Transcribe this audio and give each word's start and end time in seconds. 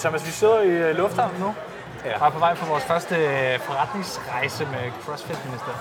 Thomas, 0.00 0.26
vi 0.26 0.30
sidder 0.30 0.60
i 0.62 0.90
uh, 0.90 0.96
lufthavnen 0.96 1.40
nu. 1.40 1.54
Ja. 2.04 2.20
Og 2.20 2.26
er 2.26 2.30
på 2.30 2.38
vej 2.38 2.54
på 2.54 2.66
vores 2.66 2.84
første 2.84 3.14
uh, 3.14 3.60
forretningsrejse 3.66 4.64
med 4.64 4.90
CrossFit-minister. 5.04 5.72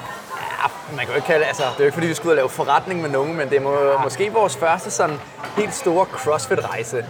Ja, 0.64 0.96
man 0.96 1.00
kan 1.06 1.08
jo 1.08 1.16
ikke 1.16 1.26
kalde 1.26 1.40
det, 1.40 1.48
altså, 1.48 1.64
det 1.64 1.70
er 1.70 1.76
jo 1.80 1.84
ikke 1.86 1.94
fordi, 1.94 2.08
vi 2.08 2.16
ud 2.26 2.30
og 2.30 2.36
lave 2.36 2.50
forretning 2.50 3.02
med 3.02 3.10
nogen, 3.10 3.36
men 3.38 3.50
det 3.50 3.58
er 3.58 3.62
må, 3.62 3.98
måske 4.04 4.34
vores 4.34 4.58
første 4.58 4.92
sådan 4.92 5.20
helt 5.58 5.74
store 5.74 6.06
CrossFit-rejse. 6.06 7.06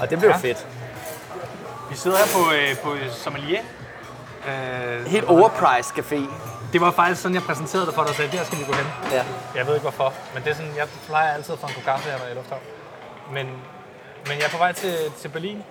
Og 0.00 0.10
det 0.10 0.18
bliver 0.18 0.30
Ja. 0.32 0.38
ja. 0.42 0.48
fedt. 0.48 0.66
Vi 1.90 1.96
sidder 1.96 2.16
her 2.16 2.26
på, 2.34 2.40
uh, 2.40 2.78
på 2.84 3.10
Sommelier. 3.12 3.60
Uh, 4.46 5.06
Helt 5.06 5.24
overpriced 5.24 5.98
café. 5.98 6.20
Det 6.72 6.80
var 6.80 6.90
faktisk 6.90 7.22
sådan, 7.22 7.34
jeg 7.34 7.42
præsenterede 7.42 7.86
det 7.86 7.94
for 7.94 8.02
dig 8.02 8.10
og 8.10 8.16
sagde, 8.16 8.36
der 8.36 8.44
skal 8.44 8.58
vi 8.58 8.64
gå 8.64 8.72
hen. 8.72 8.86
Ja. 9.12 9.24
Jeg 9.54 9.66
ved 9.66 9.74
ikke 9.74 9.82
hvorfor, 9.82 10.12
men 10.34 10.42
det 10.42 10.50
er 10.50 10.54
sådan, 10.54 10.72
jeg 10.76 10.86
plejer 11.06 11.32
altid 11.34 11.52
at 11.54 11.58
få 11.60 11.66
en 11.66 11.82
kaffe 11.84 12.10
her, 12.10 12.18
når 12.18 12.24
jeg 12.24 12.30
er 12.30 12.34
i 12.34 12.38
lufthavn. 12.38 12.62
Men, 13.32 13.46
men 14.26 14.38
jeg 14.38 14.44
er 14.44 14.50
på 14.50 14.56
vej 14.58 14.72
til, 14.72 14.94
til 15.20 15.28
Berlin, 15.28 15.62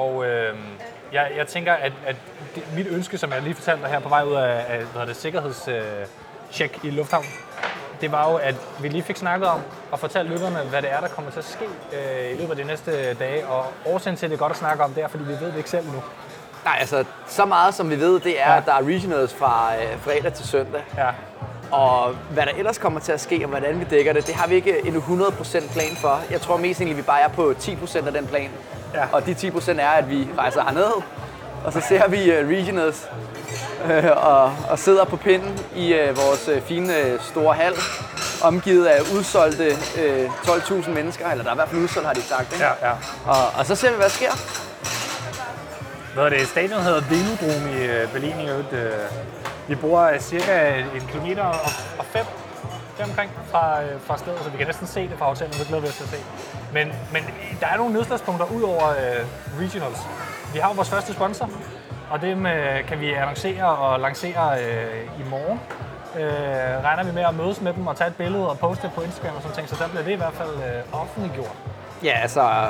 og 0.00 0.26
øh, 0.26 0.54
jeg, 1.12 1.30
jeg 1.36 1.46
tænker, 1.46 1.72
at, 1.72 1.92
at 2.06 2.16
det, 2.54 2.62
mit 2.76 2.86
ønske, 2.90 3.18
som 3.18 3.32
jeg 3.32 3.42
lige 3.42 3.54
fortalte 3.54 3.82
dig 3.82 3.90
her 3.90 4.00
på 4.00 4.08
vej 4.08 4.22
ud 4.24 4.34
af, 4.34 4.64
af 4.68 4.80
hvad 4.94 5.06
det, 5.06 5.16
sikkerhedstjek 5.16 6.78
i 6.82 6.90
lufthavnen, 6.90 7.30
det 8.00 8.12
var 8.12 8.30
jo, 8.30 8.36
at 8.36 8.54
vi 8.80 8.88
lige 8.88 9.02
fik 9.02 9.16
snakket 9.16 9.48
om 9.48 9.60
og 9.90 9.98
fortalt 9.98 10.30
lytterne, 10.30 10.58
hvad 10.70 10.82
det 10.82 10.92
er, 10.92 11.00
der 11.00 11.08
kommer 11.08 11.30
til 11.30 11.38
at 11.38 11.44
ske 11.44 11.64
øh, 11.92 12.30
i 12.30 12.36
løbet 12.36 12.50
af 12.50 12.56
de 12.56 12.64
næste 12.64 13.14
dage. 13.14 13.46
Og 13.46 13.64
årsagen 13.86 14.16
til, 14.16 14.26
at 14.26 14.30
det 14.30 14.36
er 14.36 14.40
godt 14.40 14.52
at 14.52 14.58
snakke 14.58 14.84
om, 14.84 14.92
det 14.94 15.02
er, 15.02 15.08
fordi 15.08 15.24
vi 15.24 15.32
ved 15.32 15.46
det 15.46 15.56
ikke 15.56 15.70
selv 15.70 15.86
nu. 15.86 16.02
Nej, 16.64 16.76
altså, 16.80 17.04
så 17.26 17.44
meget 17.44 17.74
som 17.74 17.90
vi 17.90 18.00
ved, 18.00 18.20
det 18.20 18.40
er, 18.40 18.44
Ja. 18.46 18.52
ja. 18.52 18.56
at 18.58 18.66
der 18.66 18.72
er 18.74 18.82
regionals 18.86 19.34
fra 19.34 19.72
øh, 19.76 19.98
fredag 20.00 20.32
til 20.32 20.48
søndag. 20.48 20.82
Ja. 20.96 21.08
Og 21.70 22.14
hvad 22.30 22.46
der 22.46 22.52
ellers 22.58 22.78
kommer 22.78 23.00
til 23.00 23.12
at 23.12 23.20
ske, 23.20 23.40
og 23.44 23.48
hvordan 23.48 23.80
vi 23.80 23.84
dækker 23.90 24.12
det, 24.12 24.26
det 24.26 24.34
har 24.34 24.46
vi 24.48 24.54
ikke 24.54 24.86
en 24.86 24.96
100% 24.96 25.72
plan 25.72 25.96
for. 25.96 26.20
Jeg 26.30 26.40
tror 26.40 26.56
mest 26.56 26.80
egentlig, 26.80 26.96
vi 26.96 27.02
bare 27.02 27.20
er 27.20 27.28
på 27.28 27.54
10% 27.58 28.06
af 28.06 28.12
den 28.12 28.26
plan. 28.26 28.50
Ja. 28.94 29.04
Og 29.12 29.26
de 29.26 29.32
10% 29.32 29.80
er, 29.80 29.88
at 29.88 30.10
vi 30.10 30.28
rejser 30.38 30.62
herned, 30.62 30.92
og 31.64 31.72
så 31.72 31.80
ser 31.88 32.08
vi 32.08 32.30
uh, 32.30 32.48
regionals 32.48 33.08
øh, 33.90 34.04
og, 34.16 34.52
og 34.70 34.78
sidder 34.78 35.04
på 35.04 35.16
pinden 35.16 35.58
i 35.76 35.94
uh, 35.94 36.16
vores 36.16 36.50
fine 36.64 36.92
store 37.20 37.54
hal, 37.54 37.72
omgivet 38.42 38.86
af 38.86 39.00
udsolgte 39.16 39.70
uh, 39.70 40.34
12.000 40.56 40.90
mennesker, 40.90 41.30
eller 41.30 41.44
der 41.44 41.50
er 41.50 41.54
i 41.54 41.56
hvert 41.56 41.68
fald 41.68 41.82
udsolgt, 41.82 42.06
har 42.06 42.14
de 42.14 42.22
sagt. 42.22 42.52
Ikke? 42.52 42.64
Ja, 42.64 42.88
ja. 42.88 42.92
Og, 43.26 43.58
og 43.58 43.66
så 43.66 43.74
ser 43.74 43.90
vi, 43.90 43.96
hvad 43.96 44.04
der 44.04 44.10
sker. 44.10 44.32
Hvad 46.14 46.24
er 46.24 46.28
det? 46.28 46.48
Stadion 46.48 46.80
hedder 46.82 47.00
Velodrom 47.00 47.68
i 47.68 47.84
øh, 47.84 48.12
Berlin 48.12 48.40
i 48.40 48.48
øvrigt. 48.48 48.72
øh. 48.72 48.92
Vi 49.68 49.74
bor 49.74 50.00
øh, 50.00 50.20
cirka 50.20 50.78
en 50.78 51.08
kilometer 51.10 51.42
og, 51.42 51.70
og 51.98 52.04
fem 52.12 52.24
deromkring 53.00 53.30
fra, 53.50 53.82
øh, 53.82 54.00
fra 54.06 54.18
stedet, 54.18 54.40
så 54.44 54.50
vi 54.50 54.56
kan 54.56 54.66
næsten 54.66 54.86
se 54.86 55.00
det 55.08 55.16
fra 55.18 55.26
hotellet, 55.26 55.58
det 55.58 55.66
glæder 55.66 55.82
vi 55.82 55.88
os 55.88 55.96
til 55.96 56.04
at 56.04 56.10
se. 56.10 56.20
Men, 56.72 56.86
men 57.12 57.22
der 57.60 57.66
er 57.66 57.76
nogle 57.76 57.92
nedslagspunkter 57.92 58.46
ud 58.56 58.62
over 58.62 58.86
øh, 58.88 59.22
regionals. 59.62 60.00
Vi 60.54 60.58
har 60.58 60.68
jo 60.68 60.74
vores 60.74 60.90
første 60.90 61.12
sponsor, 61.12 61.50
og 62.10 62.20
dem 62.20 62.46
øh, 62.46 62.84
kan 62.88 63.00
vi 63.00 63.12
annoncere 63.12 63.64
og 63.64 64.00
lancere 64.00 64.44
øh, 64.62 65.20
i 65.20 65.24
morgen. 65.30 65.60
Øh, 66.16 66.84
regner 66.84 67.04
vi 67.04 67.12
med 67.12 67.22
at 67.22 67.34
mødes 67.34 67.60
med 67.60 67.72
dem 67.72 67.86
og 67.86 67.96
tage 67.96 68.08
et 68.08 68.16
billede 68.16 68.50
og 68.50 68.58
poste 68.58 68.82
det 68.82 68.92
på 68.94 69.02
Instagram 69.02 69.36
og 69.36 69.42
sådan 69.42 69.56
ting, 69.56 69.68
så 69.68 69.76
der 69.78 69.88
bliver 69.88 70.04
det 70.04 70.12
i 70.12 70.16
hvert 70.16 70.32
fald 70.32 70.54
øh, 70.56 71.00
offentliggjort. 71.00 71.56
Ja, 72.04 72.18
altså, 72.22 72.68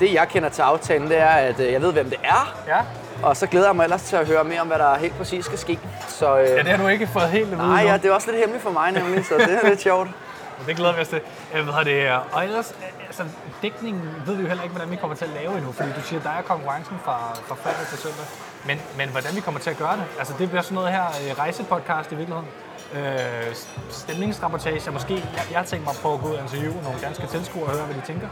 det 0.00 0.14
jeg 0.14 0.28
kender 0.28 0.48
til 0.48 0.62
aftalen, 0.62 1.08
det 1.08 1.18
er, 1.20 1.26
at 1.50 1.60
øh, 1.60 1.72
jeg 1.72 1.82
ved, 1.82 1.92
hvem 1.92 2.10
det 2.10 2.18
er, 2.24 2.54
Ja, 2.68 2.80
og 3.24 3.36
så 3.36 3.46
glæder 3.46 3.66
jeg 3.66 3.76
mig 3.76 3.84
ellers 3.84 4.02
til 4.02 4.16
at 4.16 4.26
høre 4.26 4.44
mere 4.44 4.60
om, 4.60 4.66
hvad 4.66 4.78
der 4.78 4.94
helt 4.94 5.16
præcis 5.16 5.44
skal 5.44 5.58
ske. 5.58 5.78
Så, 6.08 6.38
øh, 6.38 6.48
ja 6.48 6.58
det 6.58 6.66
har 6.66 6.76
du 6.76 6.88
ikke 6.88 7.06
fået 7.06 7.28
helt 7.28 7.52
at 7.52 7.58
vide 7.58 7.68
Nej, 7.68 7.82
ja, 7.84 7.96
det 7.96 8.04
er 8.04 8.12
også 8.12 8.30
lidt 8.30 8.40
hemmeligt 8.40 8.62
for 8.62 8.70
mig 8.70 8.92
nemlig, 8.92 9.26
så 9.26 9.34
det 9.34 9.58
er 9.62 9.68
lidt 9.68 9.80
sjovt. 9.80 10.08
Det 10.66 10.76
glæder 10.76 10.94
vi 10.94 11.00
os 11.00 11.08
til. 11.08 11.20
Øh, 11.54 11.64
Hvad 11.64 11.74
hedder 11.74 11.84
det? 11.84 12.22
Og 12.32 12.44
ellers, 12.44 12.74
øh, 12.78 13.06
altså, 13.06 13.24
dækningen 13.62 14.02
ved 14.26 14.34
vi 14.34 14.42
jo 14.42 14.48
heller 14.48 14.62
ikke, 14.62 14.74
hvordan 14.74 14.90
vi 14.90 14.96
kommer 14.96 15.16
til 15.16 15.24
at 15.24 15.30
lave 15.30 15.56
endnu, 15.56 15.72
fordi 15.72 15.88
du 15.96 16.00
siger, 16.00 16.22
der 16.22 16.30
er 16.30 16.42
konkurrencen 16.42 16.96
fra, 17.04 17.36
fra 17.48 17.54
fredag 17.54 17.86
til 17.88 17.98
søndag. 17.98 18.26
Men, 18.66 18.80
men 18.96 19.08
hvordan 19.08 19.36
vi 19.36 19.40
kommer 19.40 19.60
til 19.60 19.70
at 19.70 19.76
gøre 19.76 19.96
det? 19.96 20.04
Altså, 20.18 20.34
det 20.38 20.48
bliver 20.48 20.62
sådan 20.62 20.74
noget 20.74 20.90
her 20.92 21.04
øh, 21.04 21.38
rejsepodcast 21.38 22.12
i 22.12 22.14
virkeligheden. 22.14 22.48
Øh, 22.94 23.54
stemningsrapportage, 23.90 24.90
måske. 24.90 25.14
Jeg, 25.14 25.44
jeg 25.52 25.66
tænkt 25.66 25.84
mig 25.84 25.90
at 25.90 26.00
prøve 26.02 26.14
at 26.14 26.20
gå 26.20 26.28
ud 26.28 26.34
og 26.34 26.42
interviewe 26.42 26.82
nogle 26.82 26.98
danske 27.02 27.26
tilskuere 27.26 27.66
og 27.66 27.72
høre, 27.76 27.84
hvad 27.84 27.96
de 27.96 28.06
tænker. 28.06 28.28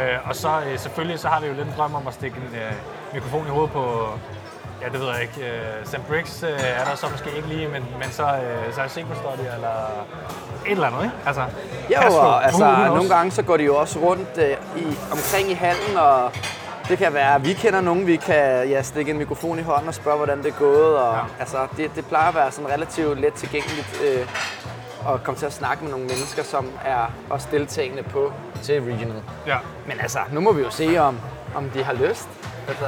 Øh, 0.00 0.28
og 0.28 0.36
så 0.36 0.62
øh, 0.66 0.78
selvfølgelig, 0.78 1.18
så 1.18 1.28
har 1.28 1.40
vi 1.40 1.46
jo 1.46 1.52
lidt 1.52 1.66
en 1.68 1.74
drøm 1.76 1.94
om 1.94 2.06
at 2.06 2.14
stikke 2.14 2.36
en 2.36 2.54
øh, 2.54 2.72
mikrofon 3.14 3.46
i 3.46 3.50
hovedet 3.50 3.72
på 3.72 4.08
Ja, 4.82 4.88
det 4.88 5.00
ved 5.00 5.08
jeg 5.08 5.22
ikke. 5.22 5.34
Uh, 5.40 5.88
Sam 5.90 6.00
Briggs 6.08 6.42
uh, 6.42 6.48
er 6.48 6.84
der 6.84 6.96
så 6.96 7.06
måske 7.10 7.36
ikke 7.36 7.48
lige, 7.48 7.68
men, 7.68 7.84
men 8.00 8.10
så, 8.10 8.22
uh, 8.22 8.74
så 8.74 8.80
er 8.80 8.88
Sequestody 8.88 9.46
eller 9.54 9.76
et 10.66 10.72
eller 10.72 10.86
andet, 10.86 11.02
ikke? 11.04 11.16
Altså, 11.26 11.42
Jo, 11.90 12.16
og 12.16 12.44
altså, 12.44 12.86
nogle 12.86 13.08
gange 13.08 13.30
så 13.30 13.42
går 13.42 13.56
de 13.56 13.64
jo 13.64 13.76
også 13.76 13.98
rundt 13.98 14.38
øh, 14.38 14.56
i, 14.76 14.84
omkring 15.12 15.50
i 15.50 15.54
hallen, 15.54 15.96
og 15.96 16.32
det 16.88 16.98
kan 16.98 17.14
være, 17.14 17.34
at 17.34 17.44
vi 17.44 17.52
kender 17.52 17.80
nogen, 17.80 18.06
vi 18.06 18.16
kan 18.16 18.68
ja, 18.68 18.82
stikke 18.82 19.10
en 19.10 19.18
mikrofon 19.18 19.58
i 19.58 19.62
hånden 19.62 19.88
og 19.88 19.94
spørge, 19.94 20.16
hvordan 20.16 20.38
det 20.38 20.46
er 20.46 20.58
gået. 20.58 20.96
Og, 20.98 21.14
Ja. 21.14 21.20
altså, 21.40 21.56
det, 21.76 21.90
det 21.96 22.06
plejer 22.06 22.28
at 22.28 22.34
være 22.34 22.50
sådan 22.52 22.70
relativt 22.70 23.20
let 23.20 23.32
tilgængeligt 23.34 24.00
øh, 24.04 24.26
at 25.14 25.22
komme 25.24 25.38
til 25.38 25.46
at 25.46 25.52
snakke 25.52 25.82
med 25.84 25.90
nogle 25.90 26.06
mennesker, 26.06 26.42
som 26.42 26.66
er 26.84 27.12
også 27.30 27.48
deltagende 27.50 28.02
på 28.02 28.32
til 28.62 28.80
Regional. 28.82 29.22
Ja, 29.46 29.56
Men 29.86 30.00
altså, 30.00 30.18
nu 30.32 30.40
må 30.40 30.52
vi 30.52 30.62
jo 30.62 30.70
se, 30.70 30.98
om, 30.98 31.18
om 31.54 31.70
de 31.70 31.84
har 31.84 31.92
lyst. 31.92 32.28
Altså, 32.68 32.84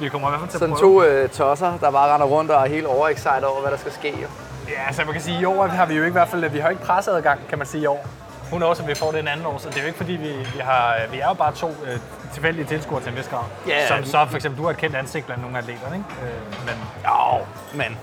vi 0.00 0.08
kommer 0.08 0.28
i 0.28 0.30
hvert 0.30 0.40
fald 0.40 0.50
til 0.50 0.56
at 0.56 0.60
sådan 0.60 0.74
prøve. 0.76 1.02
to 1.02 1.04
øh, 1.04 1.28
tosser, 1.28 1.78
der 1.80 1.90
bare 1.90 2.14
render 2.14 2.26
rundt 2.26 2.50
og 2.50 2.62
er 2.64 2.68
helt 2.68 2.86
overexcited 2.86 3.42
over, 3.42 3.60
hvad 3.60 3.70
der 3.70 3.76
skal 3.78 3.92
ske. 3.92 4.08
Jo. 4.22 4.26
Ja, 4.68 4.86
altså 4.86 5.02
man 5.04 5.12
kan 5.12 5.22
sige, 5.22 5.40
i 5.40 5.44
år 5.44 5.66
har 5.66 5.86
vi 5.86 5.94
jo 5.94 6.00
ikke 6.02 6.08
i 6.08 6.12
hvert 6.12 6.28
fald, 6.28 6.48
vi 6.48 6.58
har 6.58 6.68
ikke 6.68 6.82
presseadgang, 6.82 7.40
kan 7.48 7.58
man 7.58 7.66
sige 7.66 7.82
i 7.82 7.86
år. 7.86 8.06
Hun 8.50 8.62
også, 8.62 8.82
at 8.82 8.88
vi 8.88 8.94
får 8.94 9.10
det 9.10 9.20
en 9.20 9.28
anden 9.28 9.46
år, 9.46 9.58
så 9.58 9.68
det 9.68 9.76
er 9.76 9.80
jo 9.80 9.86
ikke 9.86 9.96
fordi, 9.96 10.12
vi, 10.12 10.28
vi 10.28 10.58
har, 10.60 10.96
vi 11.10 11.18
er 11.18 11.28
jo 11.28 11.34
bare 11.34 11.52
to 11.54 11.68
øh, 11.68 11.98
tilfældige 12.32 12.64
tilskuere 12.64 13.02
til 13.02 13.10
en 13.10 13.16
vis 13.18 13.28
grad. 13.28 13.44
Ja, 13.68 13.88
som 13.88 14.04
så 14.04 14.26
for 14.28 14.36
eksempel, 14.36 14.58
du 14.58 14.64
har 14.64 14.70
et 14.70 14.76
kendt 14.76 14.96
ansigt 14.96 15.26
blandt 15.26 15.42
nogle 15.42 15.58
af 15.58 15.62
atleterne, 15.62 15.96
ikke? 15.96 16.08
Øh, 16.22 16.66
men 16.66 16.74
Jo, 17.04 17.44
men 17.74 17.98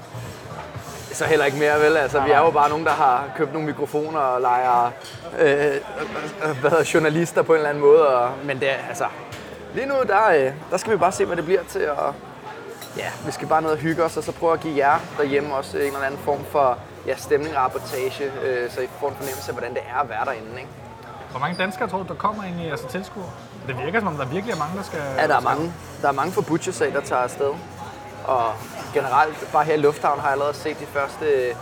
så 1.11 1.25
heller 1.25 1.45
ikke 1.45 1.57
mere, 1.57 1.79
vel? 1.79 1.97
Altså, 1.97 2.19
vi 2.19 2.31
er 2.31 2.39
jo 2.39 2.51
bare 2.51 2.69
nogen, 2.69 2.85
der 2.85 2.91
har 2.91 3.23
købt 3.35 3.53
nogle 3.53 3.67
mikrofoner 3.67 4.19
og 4.19 4.41
leger 4.41 4.91
øh, 5.39 5.65
øh, 5.65 6.59
hvad 6.61 6.69
hedder, 6.69 6.91
journalister 6.93 7.41
på 7.41 7.51
en 7.53 7.57
eller 7.57 7.69
anden 7.69 7.83
måde. 7.83 8.07
Og, 8.07 8.31
men 8.43 8.59
det 8.59 8.69
er, 8.69 8.75
altså, 8.89 9.05
lige 9.73 9.85
nu, 9.85 9.95
der, 10.07 10.29
øh, 10.29 10.51
der 10.71 10.77
skal 10.77 10.91
vi 10.93 10.97
bare 10.97 11.11
se, 11.11 11.25
hvad 11.25 11.37
det 11.37 11.45
bliver 11.45 11.63
til. 11.69 11.89
Og, 11.89 12.13
ja, 12.97 13.05
vi 13.25 13.31
skal 13.31 13.47
bare 13.47 13.61
ned 13.61 13.69
og 13.69 13.77
hygge 13.77 14.03
os, 14.03 14.17
og 14.17 14.23
så 14.23 14.31
prøve 14.31 14.53
at 14.53 14.59
give 14.59 14.77
jer 14.87 14.99
derhjemme 15.17 15.55
også 15.55 15.77
en 15.77 15.83
eller 15.83 16.03
anden 16.05 16.19
form 16.25 16.45
for 16.51 16.77
ja, 17.05 17.15
stemning 17.15 17.57
og 17.57 17.63
rapportage, 17.63 18.31
øh, 18.43 18.71
så 18.71 18.81
I 18.81 18.87
får 18.99 19.09
en 19.09 19.15
fornemmelse 19.15 19.47
af, 19.51 19.53
hvordan 19.55 19.73
det 19.73 19.81
er 19.95 19.99
at 20.01 20.09
være 20.09 20.25
derinde. 20.25 20.51
Ikke? 20.57 20.69
hvor 21.31 21.39
mange 21.39 21.57
danskere 21.63 21.89
tror 21.89 21.97
du, 21.97 22.07
der 22.07 22.13
kommer 22.13 22.43
egentlig, 22.43 22.71
altså 22.71 22.87
tilskuere? 22.87 23.29
Det 23.67 23.77
virker 23.85 23.99
som 23.99 24.07
om, 24.07 24.17
der 24.17 24.25
virkelig 24.25 24.53
er 24.53 24.57
mange, 24.57 24.77
der 24.77 24.83
skal... 24.83 24.99
Ja, 25.17 25.27
der 25.27 25.35
er 25.35 25.39
mange, 25.41 25.73
der 26.01 26.07
er 26.07 26.11
mange 26.11 26.31
fra 26.31 26.41
Butchersag, 26.41 26.93
der 26.93 27.01
tager 27.01 27.21
afsted. 27.21 27.51
Og 28.25 28.53
generelt, 28.93 29.49
bare 29.53 29.63
her 29.63 29.73
i 29.73 29.77
Lufthavn 29.77 30.19
har 30.19 30.27
jeg 30.27 30.31
allerede 30.31 30.53
set 30.53 30.79
de 30.79 30.85
første 30.85 31.25
øh, 31.25 31.55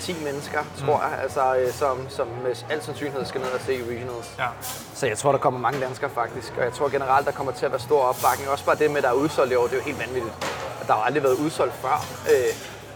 10 0.00 0.16
mennesker, 0.24 0.58
tror 0.86 0.96
Mm. 0.96 1.02
jeg, 1.12 1.18
altså, 1.22 1.56
øh, 1.56 1.72
som, 1.72 2.06
som 2.08 2.26
med 2.44 2.64
al 2.70 2.82
sandsynlighed 2.82 3.24
skal 3.24 3.40
ned 3.40 3.50
og 3.50 3.60
se 3.60 3.72
Regionals. 3.90 4.34
Ja. 4.38 4.46
Så 4.94 5.06
jeg 5.06 5.18
tror, 5.18 5.32
der 5.32 5.38
kommer 5.38 5.60
mange 5.60 5.80
danskere 5.80 6.10
faktisk, 6.10 6.52
og 6.58 6.64
jeg 6.64 6.72
tror 6.72 6.88
generelt, 6.88 7.26
der 7.26 7.32
kommer 7.32 7.52
til 7.52 7.66
at 7.66 7.72
være 7.72 7.80
stor 7.80 8.02
opbakning. 8.02 8.50
Også 8.50 8.64
bare 8.64 8.76
det 8.76 8.90
med, 8.90 8.96
at 8.96 9.02
der 9.02 9.08
er 9.10 9.14
udsolgt 9.14 9.52
i 9.52 9.54
år, 9.56 9.64
det 9.64 9.72
er 9.72 9.76
jo 9.76 9.82
helt 9.84 9.98
vanvittigt. 9.98 10.34
At 10.80 10.86
der 10.86 10.92
har 10.94 11.02
aldrig 11.02 11.22
været 11.22 11.34
udsolgt 11.34 11.74
før 11.74 12.04
øh, 12.30 12.54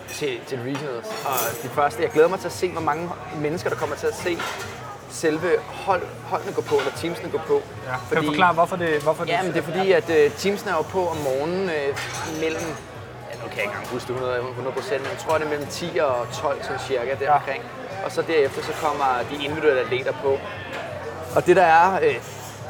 til, 0.09 0.41
til 0.47 0.59
Regionals. 0.59 1.09
Og 1.25 1.63
de 1.63 1.69
første, 1.69 2.03
jeg 2.03 2.11
glæder 2.11 2.29
mig 2.29 2.39
til 2.39 2.47
at 2.47 2.53
se, 2.53 2.71
hvor 2.71 2.81
mange 2.81 3.11
mennesker, 3.41 3.71
der 3.71 3.77
kommer 3.77 3.97
til 3.97 4.07
at 4.07 4.15
se 4.15 4.39
selve 5.11 5.51
hold, 5.67 6.03
holdene 6.25 6.53
gå 6.53 6.63
på, 6.63 6.75
eller 6.75 6.93
teamsene 6.97 7.31
gå 7.31 7.41
på. 7.47 7.63
ja. 7.87 7.95
Kan 8.09 8.23
du 8.23 8.27
forklare, 8.33 8.55
hvorfor 8.55 8.77
det... 8.77 9.03
Hvorfor 9.03 9.25
Ja, 9.29 9.43
men 9.43 9.53
det 9.53 9.59
er 9.59 9.63
fordi, 9.63 9.93
at 9.93 10.09
uh, 10.09 10.37
teamsene 10.37 10.71
er 10.71 10.77
jo 10.77 10.83
på 10.83 11.09
om 11.09 11.17
morgenen 11.17 11.65
uh, 11.65 12.41
mellem, 12.41 12.67
ja, 13.31 13.35
nu 13.43 13.47
kan 13.49 13.57
jeg 13.57 13.65
ikke 13.67 13.75
engang 13.75 13.89
huske 13.89 14.09
det 14.09 14.15
100, 14.15 14.39
100 14.39 14.75
procent, 14.77 15.01
men 15.03 15.11
jeg 15.11 15.19
tror, 15.19 15.39
det 15.39 15.45
er 15.45 15.51
mellem 15.51 15.67
10 15.67 15.99
og 15.99 16.27
12 16.33 16.63
sådan 16.63 16.79
cirka 16.89 17.15
deromkring. 17.21 17.63
Og 18.05 18.13
så 18.13 18.23
derefter 18.23 18.63
så 18.63 18.73
kommer 18.83 19.11
de 19.31 19.45
individuelle 19.45 19.81
atleter 19.81 20.13
på. 20.23 20.39
Og 21.37 21.47
det 21.47 21.57
der 21.57 21.63
er 21.63 21.99
øh, 22.03 22.17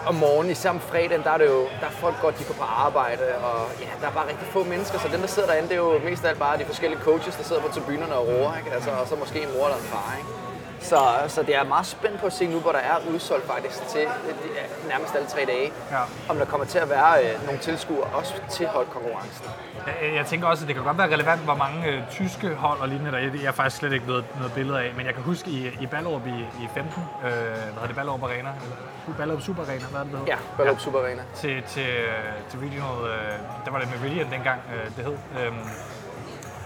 om 0.06 0.14
morgenen, 0.14 0.50
især 0.52 0.70
om 0.70 0.80
fredagen, 0.80 1.22
der 1.22 1.30
er 1.30 1.38
det 1.38 1.46
jo, 1.46 1.60
der 1.80 1.86
er 1.86 1.90
folk 1.90 2.16
godt, 2.22 2.38
de 2.38 2.44
går 2.44 2.54
på 2.54 2.62
arbejde, 2.86 3.22
og 3.48 3.58
ja, 3.80 3.90
der 4.00 4.06
er 4.08 4.12
bare 4.12 4.28
rigtig 4.28 4.46
få 4.46 4.64
mennesker, 4.64 4.98
så 4.98 5.08
dem, 5.12 5.20
der 5.20 5.26
sidder 5.26 5.48
derinde, 5.48 5.68
det 5.68 5.74
er 5.74 5.84
jo 5.88 5.98
mest 6.04 6.24
af 6.24 6.28
alt 6.28 6.38
bare 6.38 6.58
de 6.58 6.64
forskellige 6.64 7.00
coaches, 7.00 7.36
der 7.36 7.44
sidder 7.44 7.62
på 7.62 7.68
tribunerne 7.68 8.14
og 8.14 8.26
roer, 8.28 8.56
ikke? 8.58 8.70
Altså, 8.72 8.90
og 8.90 9.08
så 9.08 9.14
måske 9.16 9.42
en 9.42 9.48
mor 9.54 9.64
eller 9.64 9.76
en 9.76 9.88
far, 9.94 10.16
ikke? 10.18 10.43
Så, 10.84 10.98
så 11.28 11.42
det 11.42 11.56
er 11.56 11.64
meget 11.64 11.86
spændt 11.86 12.20
på 12.20 12.26
at 12.26 12.32
se 12.32 12.46
nu, 12.46 12.58
hvor 12.60 12.72
der 12.72 12.78
er 12.78 12.96
udsolgt 13.14 13.46
faktisk 13.46 13.86
til 13.86 14.00
øh, 14.00 14.34
ja, 14.56 14.88
nærmest 14.88 15.14
alle 15.14 15.28
tre 15.28 15.44
dage, 15.46 15.72
Ja. 15.90 15.98
om 16.28 16.36
der 16.36 16.44
kommer 16.44 16.66
til 16.66 16.78
at 16.78 16.90
være 16.90 17.24
øh, 17.24 17.44
nogle 17.44 17.60
tilskuere 17.60 18.02
også 18.04 18.34
til 18.50 18.66
holdkonkurrencen. 18.66 19.46
Jeg, 19.86 20.14
jeg 20.14 20.26
tænker 20.26 20.46
også, 20.48 20.64
at 20.64 20.68
det 20.68 20.76
kan 20.76 20.84
godt 20.84 20.98
være 20.98 21.12
relevant, 21.12 21.40
hvor 21.40 21.54
mange 21.54 21.86
øh, 21.88 22.02
tyske 22.10 22.48
hold 22.54 22.80
og 22.80 22.88
lignende, 22.88 23.12
der 23.12 23.18
er. 23.18 23.22
Jeg 23.22 23.30
har 23.44 23.52
faktisk 23.52 23.76
slet 23.76 23.92
ikke 23.92 24.06
noget, 24.06 24.24
noget 24.38 24.52
billede 24.52 24.80
af, 24.80 24.92
men 24.96 25.06
jeg 25.06 25.14
kan 25.14 25.22
huske 25.22 25.50
i, 25.50 25.66
i 25.80 25.86
Ballerup 25.86 26.26
i, 26.26 26.38
i 26.64 26.68
15, 26.74 27.02
øh, 27.24 27.30
hvad 27.30 27.32
hedder 27.42 27.86
det, 27.86 27.96
Ballerup 27.96 28.22
Arena, 28.22 28.48
eller 28.58 29.16
Ballerup 29.18 29.42
Super 29.42 29.62
Arena, 29.62 29.84
hvad 29.90 30.00
er 30.00 30.04
det, 30.04 30.12
det 30.12 30.20
hedder? 30.20 30.32
Ja, 30.32 30.38
Ballerup 30.56 30.80
Super 30.80 30.98
Arena. 30.98 31.22
Til, 31.34 31.62
til, 31.68 31.86
øh, 31.88 32.50
til 32.50 32.58
Regional, 32.60 33.10
øh, 33.10 33.38
der 33.64 33.70
var 33.70 33.78
det 33.78 33.88
Meridian 34.02 34.30
dengang, 34.30 34.60
øh, 34.74 34.96
det 34.96 35.04
hed. 35.04 35.16
Øhm, 35.44 35.56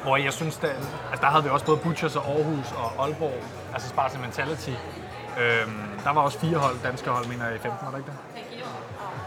hvor 0.03 0.17
jeg 0.17 0.33
synes, 0.33 0.57
der, 0.57 0.69
altså 0.69 1.21
der 1.21 1.27
havde 1.27 1.45
vi 1.45 1.51
også 1.51 1.67
både 1.67 1.79
Butchers 1.79 2.17
og 2.17 2.25
Aarhus 2.27 2.73
og 2.77 3.05
Aalborg, 3.05 3.43
altså 3.73 3.89
Sparta 3.89 4.19
Mentality. 4.19 4.71
Øhm, 5.41 5.83
der 6.05 6.13
var 6.13 6.21
også 6.21 6.39
fire 6.39 6.57
hold, 6.59 6.77
danske 6.85 7.11
hold, 7.11 7.27
mener 7.27 7.47
jeg, 7.47 7.55
i 7.55 7.59
15, 7.59 7.79
var 7.85 7.91
der 7.91 7.99
ikke 7.99 8.11
det? 8.11 8.45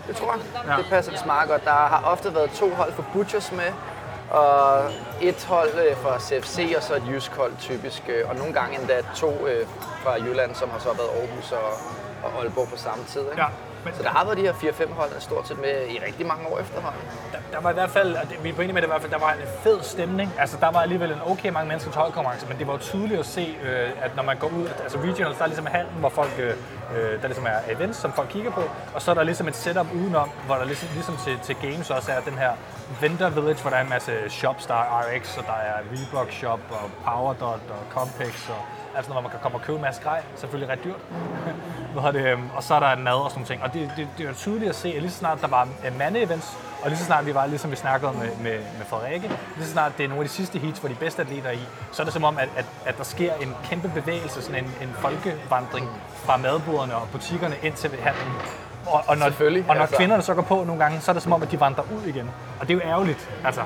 det 0.08 0.16
tror 0.16 0.34
jeg. 0.34 0.42
Ja. 0.72 0.78
Det 0.78 0.86
passer 0.90 1.12
vist 1.12 1.26
meget 1.26 1.50
godt. 1.50 1.66
Der 1.66 1.72
har 1.72 2.02
ofte 2.06 2.34
været 2.36 2.50
to 2.52 2.70
hold 2.70 2.94
for 2.94 3.06
Butchers 3.14 3.52
med, 3.52 3.72
og 4.32 4.84
et 5.22 5.46
hold 5.46 5.70
øh, 5.90 5.98
fra 5.98 6.20
CFC, 6.20 6.74
og 6.78 6.84
så 6.84 6.96
et 6.96 7.04
jysk 7.10 7.32
hold 7.36 7.52
typisk. 7.60 8.04
øh, 8.10 8.30
Og 8.30 8.36
nogle 8.36 8.54
gange 8.54 8.80
endda 8.80 9.02
to 9.16 9.48
øh, 9.48 9.68
fra 10.04 10.14
Jylland, 10.14 10.56
som 10.56 10.70
har 10.70 10.80
så 10.80 10.90
været 10.94 11.10
Aarhus 11.22 11.52
og, 11.52 11.72
og 12.24 12.40
Aalborg 12.42 12.68
på 12.70 12.78
samme 12.78 13.04
tid. 13.04 13.22
Ikke? 13.22 13.42
Ja, 13.42 13.48
men- 13.86 13.94
Så 13.94 14.04
der 14.04 14.10
har 14.10 14.26
været 14.26 14.38
de 14.38 14.42
her 14.42 14.54
4-5 14.54 14.94
hold 14.94 15.10
stort 15.20 15.48
set 15.48 15.60
med 15.62 15.88
i 15.90 16.00
rigtig 16.08 16.26
mange 16.26 16.48
år 16.48 16.60
efterhånden. 16.60 17.02
Der, 17.32 17.38
der 17.54 17.62
var 17.62 17.70
i 17.70 17.74
hvert 17.74 17.90
fald, 17.90 18.16
og 18.16 18.30
det, 18.30 18.44
vi 18.44 18.50
er 18.50 18.54
på 18.54 18.62
med 18.62 18.68
det 18.76 18.84
i 18.84 18.86
hvert 18.86 19.02
fald, 19.02 19.12
der 19.12 19.20
var 19.20 19.32
en 19.32 19.48
fed 19.64 19.80
stemning. 19.82 20.34
Altså, 20.40 20.58
der 20.62 20.72
var 20.72 20.80
alligevel 20.82 21.12
en 21.12 21.22
okay 21.26 21.50
mange 21.50 21.68
mennesker 21.68 21.92
til 21.92 22.02
holdkonkurrence, 22.02 22.48
men 22.48 22.58
det 22.60 22.68
var 22.68 22.74
jo 22.74 22.80
tydeligt 22.80 23.20
at 23.20 23.26
se, 23.26 23.58
øh, 23.64 23.90
at 24.02 24.16
når 24.16 24.24
man 24.24 24.38
går 24.38 24.48
ud, 24.48 24.68
altså 24.84 24.98
regionals, 24.98 25.38
der 25.38 25.44
er 25.44 25.48
ligesom 25.48 25.66
hallen, 25.66 25.94
hvor 26.00 26.10
folk, 26.10 26.32
øh, 26.40 26.54
øh, 26.98 27.22
der 27.22 27.28
ligesom 27.28 27.46
er 27.46 27.76
events, 27.76 27.98
som 28.00 28.14
folk 28.14 28.30
kigger 28.30 28.52
på, 28.52 28.64
og 28.96 29.02
så 29.02 29.12
er 29.12 29.16
der 29.16 29.24
ligesom 29.24 29.48
et 29.48 29.56
setup 29.56 29.88
udenom, 29.94 30.30
hvor 30.46 30.56
der 30.56 30.66
ligesom, 30.66 30.90
ligesom 30.94 31.18
til, 31.26 31.40
til 31.44 31.56
games 31.62 31.90
også 31.90 32.12
er 32.12 32.20
den 32.20 32.38
her 32.38 32.52
vendor 33.02 33.30
village, 33.30 33.62
hvor 33.62 33.70
der 33.70 33.78
er 33.78 33.84
en 33.84 33.90
masse 33.90 34.12
shops, 34.30 34.66
der 34.66 34.74
er 34.74 35.02
RX, 35.02 35.38
og 35.38 35.44
der 35.46 35.54
er 35.54 35.76
Reebok 35.92 36.32
shop, 36.32 36.60
og 36.70 36.92
Powerdot, 37.06 37.62
og 37.70 37.84
Compex, 37.90 38.50
og 38.50 38.62
altså 38.96 39.12
hvor 39.12 39.22
man 39.22 39.32
kan 39.32 39.40
komme 39.42 39.58
og 39.58 39.62
købe 39.62 39.76
en 39.76 39.82
masse 39.82 40.02
grej, 40.02 40.24
selvfølgelig 40.36 40.70
ret 40.70 40.84
dyrt. 40.84 41.02
Hvad 41.94 42.14
det, 42.14 42.26
øhm, 42.26 42.50
og 42.56 42.64
så 42.64 42.74
er 42.74 42.80
der 42.80 42.96
mad 42.96 43.14
og 43.14 43.32
sådan 43.32 43.40
nogle 43.40 43.48
ting. 43.48 43.64
Og 43.64 43.74
det, 43.74 43.92
det, 43.98 44.08
det 44.18 44.30
er 44.30 44.34
tydeligt 44.34 44.70
at 44.70 44.76
se, 44.76 44.90
at 44.90 45.02
lige 45.02 45.12
så 45.12 45.18
snart 45.18 45.42
der 45.42 45.48
var 45.48 45.68
øh, 45.86 45.98
mande-events, 45.98 46.58
og 46.82 46.90
lige 46.90 47.00
så 47.00 47.06
snart 47.06 47.26
vi 47.26 47.34
var, 47.34 47.46
ligesom 47.46 47.72
vi 47.72 47.76
snakkede 47.76 48.12
med, 48.12 48.30
med, 48.44 48.60
med 48.78 48.86
Frederikke, 48.86 49.28
lige 49.56 49.66
så 49.66 49.72
snart 49.72 49.92
det 49.98 50.04
er 50.04 50.08
nogle 50.08 50.24
af 50.24 50.28
de 50.30 50.34
sidste 50.34 50.60
heats, 50.60 50.80
hvor 50.80 50.90
de 50.90 50.96
bedste 50.96 51.22
atleter 51.22 51.50
er 51.50 51.54
i, 51.54 51.66
så 51.92 52.02
er 52.02 52.04
det 52.04 52.14
som 52.14 52.24
om, 52.24 52.38
at, 52.38 52.50
at, 52.56 52.66
at 52.86 52.98
der 52.98 53.04
sker 53.04 53.34
en 53.34 53.56
kæmpe 53.64 53.92
bevægelse, 53.96 54.42
sådan 54.42 54.64
en, 54.64 54.72
en 54.82 54.94
folkevandring 55.00 55.90
fra 56.16 56.38
madboderne 56.38 56.96
og 56.96 57.08
butikkerne 57.12 57.56
ind 57.64 57.74
til 57.74 57.90
handlen. 57.90 58.34
Og, 58.86 59.04
og 59.08 59.18
når, 59.18 59.26
og 59.26 59.76
når 59.76 59.82
altså. 59.82 59.96
kvinderne 59.96 60.24
så 60.24 60.34
går 60.34 60.42
på 60.42 60.64
nogle 60.64 60.84
gange, 60.84 61.02
så 61.02 61.12
er 61.12 61.14
det 61.14 61.24
som 61.24 61.34
om, 61.34 61.42
at 61.42 61.52
de 61.52 61.60
vandrer 61.60 61.84
ud 61.84 62.08
igen. 62.08 62.30
Og 62.60 62.68
det 62.68 62.74
er 62.74 62.78
jo 62.86 62.92
ærgerligt, 62.92 63.30
altså, 63.46 63.62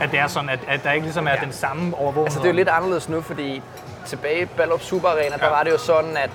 at 0.00 0.10
det 0.10 0.18
er 0.18 0.26
sådan, 0.26 0.48
at, 0.48 0.60
at 0.68 0.84
der 0.84 0.92
ikke 0.92 1.04
ligesom 1.04 1.26
er 1.26 1.30
ja. 1.30 1.40
den 1.44 1.52
samme 1.52 1.94
overvågenhed. 1.94 2.24
Altså 2.24 2.38
det 2.38 2.44
er 2.44 2.50
jo 2.52 2.56
lidt 2.56 2.68
anderledes 2.68 3.08
nu, 3.08 3.20
fordi 3.20 3.62
tilbage 4.06 4.42
i 4.42 4.44
Ballup 4.44 4.82
Super 4.82 5.08
Arena, 5.08 5.36
ja. 5.40 5.44
der 5.44 5.48
var 5.48 5.62
det 5.62 5.70
jo 5.70 5.78
sådan, 5.78 6.16
at 6.16 6.30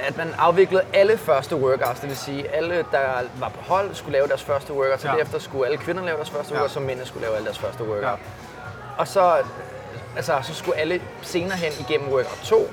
at 0.00 0.16
man 0.16 0.34
afviklede 0.38 0.82
alle 0.92 1.18
første 1.18 1.56
workouts, 1.56 2.00
det 2.00 2.08
vil 2.08 2.16
sige, 2.16 2.48
alle, 2.54 2.84
der 2.92 3.22
var 3.38 3.48
på 3.48 3.60
hold, 3.74 3.94
skulle 3.94 4.12
lave 4.12 4.28
deres 4.28 4.42
første 4.42 4.72
workout, 4.72 5.00
så 5.00 5.08
Ja. 5.08 5.14
derefter 5.14 5.38
skulle 5.38 5.66
alle 5.66 5.78
kvinder 5.78 6.04
lave 6.04 6.16
deres 6.16 6.30
første 6.30 6.54
Ja. 6.54 6.60
workout, 6.60 6.70
så 6.74 6.80
mændene 6.80 7.06
skulle 7.06 7.24
lave 7.26 7.36
alle 7.36 7.46
deres 7.46 7.58
første 7.58 7.84
workout. 7.84 8.02
Ja. 8.02 8.14
Og 8.98 9.08
så, 9.08 9.36
altså, 10.16 10.38
så 10.42 10.54
skulle 10.54 10.78
alle 10.78 11.00
senere 11.22 11.56
hen 11.56 11.72
igennem 11.88 12.08
workout 12.08 12.38
2 12.44 12.70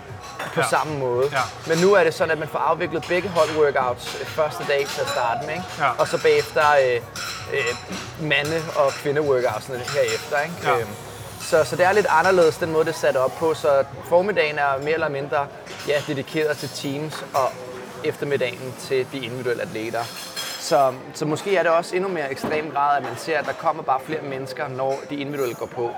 på 0.54 0.60
Ja. 0.60 0.68
samme 0.70 0.98
måde. 1.00 1.28
Ja. 1.32 1.38
Men 1.68 1.78
nu 1.78 1.94
er 1.94 2.04
det 2.04 2.14
sådan, 2.14 2.32
at 2.32 2.38
man 2.40 2.48
får 2.48 2.60
afviklet 2.60 3.06
begge 3.10 3.30
hold 3.30 3.50
workouts 3.58 4.18
øh, 4.22 4.28
første 4.28 4.64
dag 4.68 4.86
til 4.88 5.02
at 5.02 5.08
starte 5.10 5.46
med, 5.46 5.54
ikke? 5.54 5.66
Ja. 5.80 5.90
og 5.98 6.08
så 6.08 6.22
bagefter 6.22 6.62
øh, 6.86 7.02
øh, 7.54 7.76
mande- 8.28 8.64
og 8.76 8.92
kvinde-workoutsene 8.92 9.78
herefter. 9.78 10.40
Ikke? 10.42 10.56
Ja. 10.64 10.78
Øhm, 10.80 10.90
så, 11.46 11.64
så 11.64 11.76
det 11.76 11.86
er 11.86 11.92
lidt 11.92 12.08
anderledes, 12.10 12.58
den 12.58 12.72
måde, 12.72 12.86
det 12.86 12.92
er 12.92 12.96
sat 12.96 13.16
op 13.18 13.32
på. 13.40 13.54
Så 13.54 13.84
formiddagen 14.06 14.60
er 14.60 14.78
mere 14.84 14.94
eller 14.94 15.10
mindre 15.10 15.48
ja, 15.88 16.02
dedikeret 16.08 16.58
til 16.58 16.70
teams, 16.70 17.26
og 17.34 17.52
eftermiddagen 18.04 18.74
til 18.80 19.08
de 19.12 19.18
individuelle 19.26 19.62
atleter. 19.64 20.04
Så, 20.60 20.94
så 21.14 21.26
måske 21.26 21.58
er 21.58 21.64
det 21.64 21.72
også 21.72 21.96
endnu 21.96 22.10
mere 22.10 22.32
ekstrem 22.32 22.72
grad, 22.72 22.98
at 22.98 23.04
man 23.04 23.18
ser, 23.18 23.38
at 23.40 23.46
der 23.46 23.54
kommer 23.54 23.84
bare 23.84 24.00
flere 24.06 24.22
mennesker, 24.22 24.68
når 24.68 25.00
de 25.10 25.16
individuelle 25.16 25.56
går 25.56 25.66
på. 25.66 25.92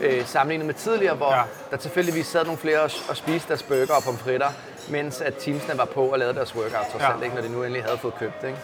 Øh, 0.00 0.26
sammenlignet 0.26 0.66
med 0.66 0.74
tidligere, 0.74 1.14
hvor 1.14 1.32
Ja. 1.34 1.42
der 1.70 1.76
tilfældigvis 1.76 2.26
sad 2.26 2.44
nogle 2.44 2.58
flere 2.58 2.80
og, 2.80 2.90
og 3.08 3.16
spiste 3.16 3.48
deres 3.48 3.62
burger 3.62 3.94
og 3.94 4.02
pomfritter, 4.02 4.48
mens 4.88 5.20
at 5.20 5.34
teamsene 5.40 5.78
var 5.78 5.84
på 5.84 6.00
og 6.06 6.18
lavede 6.18 6.34
deres 6.34 6.54
workouts 6.54 6.94
og 6.94 7.00
Ja. 7.00 7.24
ikke, 7.24 7.34
når 7.34 7.42
de 7.42 7.48
nu 7.52 7.62
endelig 7.62 7.84
havde 7.84 7.98
fået 7.98 8.14
købt 8.18 8.40
det. 8.42 8.46
Ikke? 8.48 8.58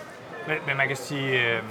Men, 0.46 0.56
men 0.67 0.76
man 0.76 0.88
kan 0.88 0.96
sige, 0.96 1.28
øh, 1.40 1.62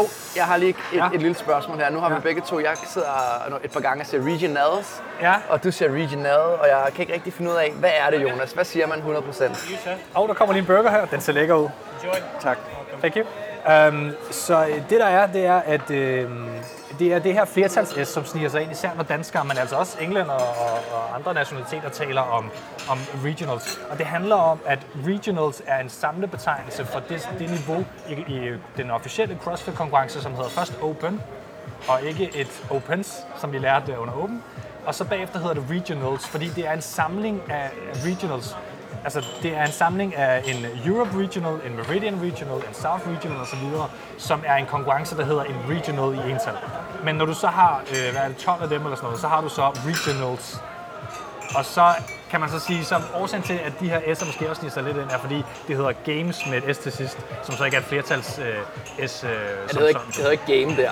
Og 0.00 0.06
jeg 0.36 0.44
har 0.44 0.56
lige 0.56 0.70
et, 0.70 0.76
Ja. 0.94 1.06
et 1.14 1.20
lille 1.20 1.36
spørgsmål 1.36 1.78
her. 1.78 1.90
Nu 1.90 1.98
har 2.00 2.08
Ja. 2.10 2.14
vi 2.16 2.20
begge 2.20 2.40
to, 2.48 2.60
jeg 2.60 2.76
sidder 2.86 3.58
et 3.64 3.70
par 3.72 3.80
gange 3.80 4.02
og 4.02 4.06
ser 4.06 4.18
regionals, 4.32 5.02
Ja. 5.22 5.34
og 5.48 5.64
du 5.64 5.70
ser 5.70 5.88
regional, 5.92 6.38
og 6.38 6.66
jeg 6.68 6.86
kan 6.94 7.00
ikke 7.02 7.12
rigtig 7.12 7.32
finde 7.32 7.50
ud 7.50 7.56
af, 7.56 7.72
hvad 7.72 7.90
er 8.06 8.10
det, 8.10 8.22
Jonas? 8.22 8.52
Hvad 8.52 8.64
siger 8.64 8.86
man 8.86 9.00
100%? 9.00 9.66
Og 10.14 10.28
der 10.28 10.34
kommer 10.34 10.52
lige 10.52 10.60
en 10.60 10.66
burger 10.66 10.90
her. 10.90 11.04
Den 11.04 11.20
ser 11.20 11.32
lækker 11.32 11.54
ud. 11.54 11.68
Tak. 12.40 12.58
Thank 12.98 13.16
you. 13.16 13.24
Um, 13.88 14.10
så 14.30 14.66
øh, 14.66 14.74
det 14.90 15.00
der 15.00 15.06
er, 15.06 15.26
det 15.26 15.46
er, 15.46 15.60
at 15.66 15.90
øh, 15.90 16.30
det 17.00 17.12
er 17.12 17.18
det 17.18 17.34
her 17.34 17.44
flertals-S, 17.44 18.08
som 18.08 18.24
sniger 18.24 18.48
sig 18.48 18.62
ind, 18.62 18.72
især 18.72 18.90
når 18.96 19.02
danskere, 19.02 19.44
men 19.44 19.58
altså 19.58 19.76
også 19.76 19.96
englænder 20.00 20.32
og, 20.32 20.78
og 20.92 21.14
andre 21.14 21.34
nationaliteter 21.34 21.88
taler 21.88 22.20
om, 22.20 22.50
om 22.88 22.98
regionals. 23.24 23.80
Og 23.90 23.98
det 23.98 24.06
handler 24.06 24.34
om, 24.36 24.60
at 24.66 24.86
regionals 25.06 25.62
er 25.66 25.78
en 25.78 25.88
samlebetegnelse 25.88 26.84
for 26.84 27.00
det, 27.00 27.30
det 27.38 27.50
niveau 27.50 27.84
i, 28.08 28.12
i 28.12 28.52
den 28.76 28.90
officielle 28.90 29.38
CrossFit-konkurrence, 29.42 30.22
som 30.22 30.34
hedder 30.34 30.48
først 30.48 30.78
Open, 30.82 31.20
og 31.88 32.02
ikke 32.02 32.30
et 32.34 32.62
Opens, 32.70 33.26
som 33.36 33.52
vi 33.52 33.58
lærte 33.58 33.98
under 33.98 34.14
Open. 34.14 34.42
Og 34.86 34.94
så 34.94 35.04
bagefter 35.04 35.38
hedder 35.38 35.54
det 35.54 35.64
Regionals, 35.70 36.28
fordi 36.28 36.48
det 36.48 36.66
er 36.66 36.72
en 36.72 36.82
samling 36.82 37.42
af 37.50 37.60
af 37.60 37.70
regionals. 38.04 38.56
Altså, 39.04 39.24
det 39.42 39.56
er 39.56 39.64
en 39.66 39.72
samling 39.72 40.16
af 40.16 40.42
en 40.46 40.66
Europe 40.86 41.18
Regional, 41.18 41.60
en 41.66 41.76
Meridian 41.76 42.14
Regional, 42.22 42.56
en 42.68 42.74
South 42.74 43.08
Regional 43.08 43.40
osv., 43.40 43.58
som 44.18 44.42
er 44.46 44.54
en 44.54 44.66
konkurrence, 44.66 45.16
der 45.16 45.24
hedder 45.24 45.44
en 45.44 45.56
Regional 45.68 46.14
i 46.14 46.30
ental. 46.30 46.54
Men 47.04 47.14
når 47.14 47.24
du 47.24 47.34
så 47.34 47.46
har, 47.46 47.82
øh, 47.90 48.12
hvad 48.12 48.22
er 48.22 48.28
det, 48.28 48.36
12 48.36 48.62
af 48.62 48.68
dem 48.68 48.82
eller 48.82 48.96
sådan 48.96 49.06
noget, 49.06 49.20
så 49.20 49.28
har 49.28 49.40
du 49.40 49.48
så 49.48 49.62
Regionals. 49.62 50.62
Og 51.56 51.64
så 51.64 51.94
kan 52.30 52.40
man 52.40 52.48
så 52.50 52.58
sige, 52.58 52.84
som 52.84 53.02
årsagen 53.14 53.42
til, 53.42 53.60
at 53.64 53.72
de 53.80 53.88
her 53.90 54.00
S'er 54.00 54.26
måske 54.26 54.50
også 54.50 54.70
sig 54.70 54.82
lidt 54.82 54.96
ind, 54.96 55.10
er 55.10 55.18
fordi 55.18 55.44
det 55.68 55.76
hedder 55.76 55.92
Games 56.04 56.46
med 56.46 56.62
et 56.62 56.76
S 56.76 56.78
til 56.78 56.92
sidst, 56.92 57.18
som 57.42 57.54
så 57.54 57.64
ikke 57.64 57.76
er 57.76 57.80
et 57.80 57.86
flertals 57.86 58.38
øh, 58.38 59.08
S. 59.08 59.24
Øh, 59.24 59.30
Det 59.30 59.70
som 59.70 59.78
hedder 59.78 59.88
ikke, 59.88 60.00
det 60.06 60.16
hedder 60.16 60.30
ikke 60.30 60.44
game 60.46 60.76
der. 60.82 60.90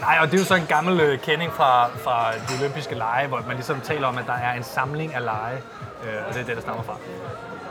Nej, 0.00 0.18
og 0.20 0.26
det 0.26 0.34
er 0.34 0.38
jo 0.38 0.44
så 0.44 0.54
en 0.54 0.66
gammel 0.66 1.00
øh, 1.00 1.18
kending 1.18 1.52
fra, 1.52 1.86
fra 1.86 2.32
de 2.32 2.60
olympiske 2.60 2.94
lege, 2.94 3.26
hvor 3.26 3.40
man 3.46 3.56
ligesom 3.56 3.80
taler 3.80 4.06
om, 4.06 4.18
at 4.18 4.24
der 4.26 4.32
er 4.32 4.52
en 4.52 4.62
samling 4.64 5.14
af 5.14 5.24
lege, 5.24 5.56
øh, 6.04 6.28
og 6.28 6.34
det 6.34 6.40
er 6.40 6.44
det, 6.46 6.56
der 6.56 6.62
stammer 6.62 6.82
fra. 6.82 6.96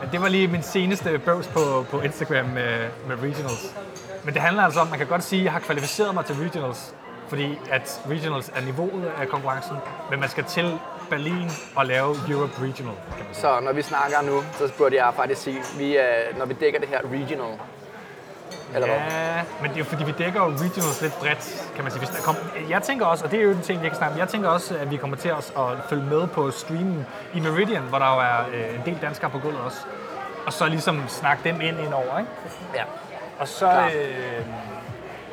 Men 0.02 0.12
det 0.12 0.22
var 0.22 0.28
lige 0.28 0.48
min 0.48 0.64
seneste 0.64 1.20
bøvs 1.20 1.48
på, 1.48 1.86
på 1.92 2.02
Instagram 2.02 2.46
med, 2.46 2.88
med 3.08 3.16
regionals. 3.22 3.76
Men 4.24 4.34
det 4.34 4.42
handler 4.42 4.64
altså 4.64 4.80
om, 4.80 4.88
man 4.88 4.98
kan 4.98 5.08
godt 5.08 5.24
sige, 5.24 5.40
at 5.40 5.44
jeg 5.46 5.52
har 5.52 5.60
kvalificeret 5.60 6.14
mig 6.14 6.26
til 6.26 6.36
regionals, 6.36 6.96
fordi 7.28 7.60
at 7.72 8.02
regionals 8.10 8.52
er 8.56 8.62
niveauet 8.62 9.12
af 9.22 9.28
konkurrencen, 9.28 9.76
men 10.10 10.20
man 10.20 10.30
skal 10.30 10.44
til 10.44 10.80
Berlin 11.10 11.50
og 11.76 11.86
lave 11.86 12.16
Europe 12.30 12.54
Regional, 12.62 12.96
kan 13.18 13.26
man 13.26 13.34
sige. 13.34 13.42
Så 13.42 13.60
når 13.60 13.74
vi 13.74 13.82
snakker 13.82 14.22
nu, 14.22 14.44
så 14.58 14.74
burde 14.78 14.96
jeg 14.96 15.14
faktisk 15.16 15.42
sige, 15.42 15.60
vi 15.78 15.98
er, 15.98 16.38
når 16.38 16.46
vi 16.46 16.54
dækker 16.54 16.80
det 16.80 16.90
her 16.90 17.00
regional, 17.12 17.60
eller 18.76 18.88
hvad? 18.88 18.98
Ja, 18.98 19.42
men 19.62 19.70
det 19.70 19.76
er 19.76 19.80
jo 19.80 19.86
fordi, 19.86 20.04
vi 20.04 20.14
dækker 20.18 20.40
jo 20.44 20.48
regionals 20.48 21.02
lidt 21.02 21.14
bredt, 21.20 21.70
kan 21.76 21.84
man 21.84 21.92
sige. 21.92 22.00
Hvis 22.00 22.10
der 22.10 22.22
kom, 22.24 22.36
jeg 22.70 22.82
tænker 22.82 23.06
også, 23.06 23.26
og 23.26 23.32
det 23.32 23.40
er 23.40 23.44
jo 23.44 23.52
en 23.52 23.62
ting, 23.62 23.82
jeg 23.82 23.92
kan 23.92 23.98
snakke 23.98 24.14
om, 24.14 24.20
jeg 24.20 24.28
tænker 24.28 24.50
også, 24.50 24.78
at 24.78 24.92
vi 24.92 24.98
kommer 24.98 25.18
til 25.18 25.30
at, 25.30 25.54
at 25.58 25.78
følge 25.90 26.04
med 26.04 26.28
på 26.28 26.52
streamen 26.52 27.06
i 27.34 27.40
Meridian, 27.40 27.82
hvor 27.82 28.00
der 28.00 28.14
jo 28.14 28.20
er 28.20 28.40
øh, 28.54 28.76
en 28.76 28.82
del 28.86 28.98
danskere 29.02 29.30
på 29.30 29.40
gulvet 29.40 29.62
også. 29.62 29.78
Og 30.46 30.54
så 30.54 30.68
ligesom 30.68 31.08
snakke 31.08 31.50
dem 31.50 31.62
ind 31.62 31.80
indover, 31.80 32.20
ikke? 32.20 32.32
Ja. 32.76 32.84
Og 33.40 33.48
så, 33.48 33.70
øh, 33.72 34.46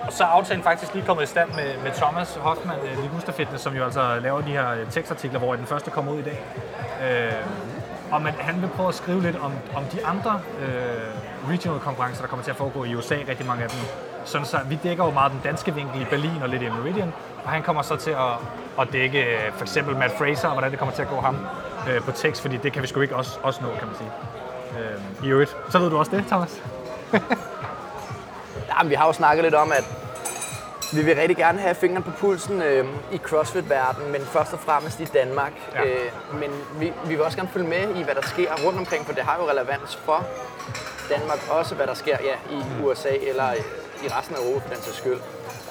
og 0.07 0.13
så 0.13 0.25
er 0.25 0.29
aftalen 0.29 0.63
faktisk 0.63 0.95
lige 0.95 1.07
kommet 1.07 1.23
i 1.23 1.27
stand 1.27 1.49
med, 1.51 1.83
med 1.83 1.91
Thomas 1.95 2.35
Hoffmann, 2.35 2.81
øh, 2.87 3.03
Ligusta 3.03 3.33
Fitness, 3.33 3.65
som 3.65 3.77
jo 3.77 3.85
altså 3.85 4.19
laver 4.23 4.41
de 4.41 4.51
her 4.51 4.71
øh, 4.71 4.91
tekstartikler, 4.91 5.39
hvor 5.39 5.55
den 5.55 5.67
første 5.67 5.91
kommer 5.91 6.13
ud 6.13 6.19
i 6.19 6.23
dag. 6.23 6.45
Øh, 7.05 7.33
og 8.13 8.23
man, 8.23 8.33
han 8.39 8.63
vil 8.63 8.69
prøve 8.69 8.89
at 8.89 8.95
skrive 8.95 9.23
lidt 9.23 9.37
om, 9.37 9.53
om 9.77 9.85
de 9.85 10.07
andre 10.07 10.41
øh, 10.61 11.51
regional 11.51 11.81
konkurrencer, 11.81 12.23
der 12.23 12.29
kommer 12.29 12.45
til 12.45 12.51
at 12.51 12.57
foregå 12.57 12.85
i 12.85 12.95
USA, 12.95 13.15
rigtig 13.29 13.47
mange 13.47 13.63
af 13.63 13.71
dem. 13.71 13.79
Sådan 14.25 14.47
så 14.47 14.59
vi 14.69 14.79
dækker 14.83 15.05
jo 15.05 15.11
meget 15.11 15.33
den 15.33 15.41
danske 15.45 15.75
vinkel 15.75 16.03
i 16.03 16.05
Berlin 16.05 16.43
og 16.43 16.49
lidt 16.49 16.63
i 16.63 16.69
Meridian, 16.69 17.13
og 17.45 17.51
han 17.51 17.63
kommer 17.63 17.83
så 17.83 17.97
til 17.97 18.11
at, 18.11 18.33
at 18.81 18.93
dække 18.93 19.25
øh, 19.25 19.53
for 19.53 19.63
eksempel 19.63 19.97
Matt 19.97 20.19
Fraser, 20.19 20.49
og 20.49 20.55
hvordan 20.55 20.71
det 20.71 20.79
kommer 20.79 20.95
til 20.95 21.03
at 21.03 21.09
gå 21.09 21.21
ham 21.21 21.37
øh, 21.91 22.01
på 22.01 22.13
tekst, 22.13 22.43
fordi 22.43 22.57
det 22.57 22.73
kan 22.73 22.83
vi 22.83 22.87
sgu 22.87 23.01
ikke 23.01 23.17
også, 23.17 23.39
også 23.43 23.63
nå, 23.63 23.69
kan 23.79 23.87
man 23.87 23.97
sige. 23.97 24.11
Øh, 24.81 25.27
I 25.27 25.29
øvrigt. 25.29 25.57
Så 25.69 25.79
ved 25.79 25.91
du 25.91 25.99
også 25.99 26.17
det, 26.17 26.25
Thomas? 26.27 26.63
Jamen, 28.81 28.91
vi 28.91 28.95
har 28.95 29.07
jo 29.07 29.13
snakket 29.13 29.45
lidt 29.45 29.55
om, 29.55 29.73
at 29.73 29.85
vi 30.93 31.03
vil 31.03 31.17
rigtig 31.17 31.37
gerne 31.37 31.59
have 31.59 31.75
fingeren 31.75 32.03
på 32.03 32.11
pulsen 32.11 32.63
øh, 32.63 32.87
i 33.13 33.19
CrossFit-verdenen, 33.19 34.13
men 34.13 34.21
først 34.21 34.53
og 34.53 34.59
fremmest 34.59 35.01
i 35.01 35.05
Danmark. 35.05 35.53
Ja. 35.75 35.85
Øh, 35.85 36.11
men 36.41 36.51
vi, 36.79 36.93
vi 37.05 37.15
vil 37.15 37.23
også 37.23 37.37
gerne 37.39 37.51
følge 37.53 37.69
med 37.69 37.95
i, 37.97 38.03
hvad 38.03 38.15
der 38.15 38.23
sker 38.23 38.53
rundt 38.67 38.79
omkring, 38.79 39.07
for 39.07 39.13
det 39.13 39.23
har 39.23 39.37
jo 39.43 39.51
relevans 39.51 39.97
for 39.97 40.25
Danmark 41.11 41.39
også, 41.51 41.75
hvad 41.75 41.87
der 41.87 41.95
sker 41.95 42.17
ja, 42.25 42.55
i 42.57 42.63
USA 42.85 43.09
eller 43.09 43.53
i 44.05 44.09
resten 44.19 44.37
af 44.37 44.41
Europa 44.41 44.61
for 44.67 44.75
den 44.75 44.83
sags 44.83 44.97
skyld. 44.97 45.21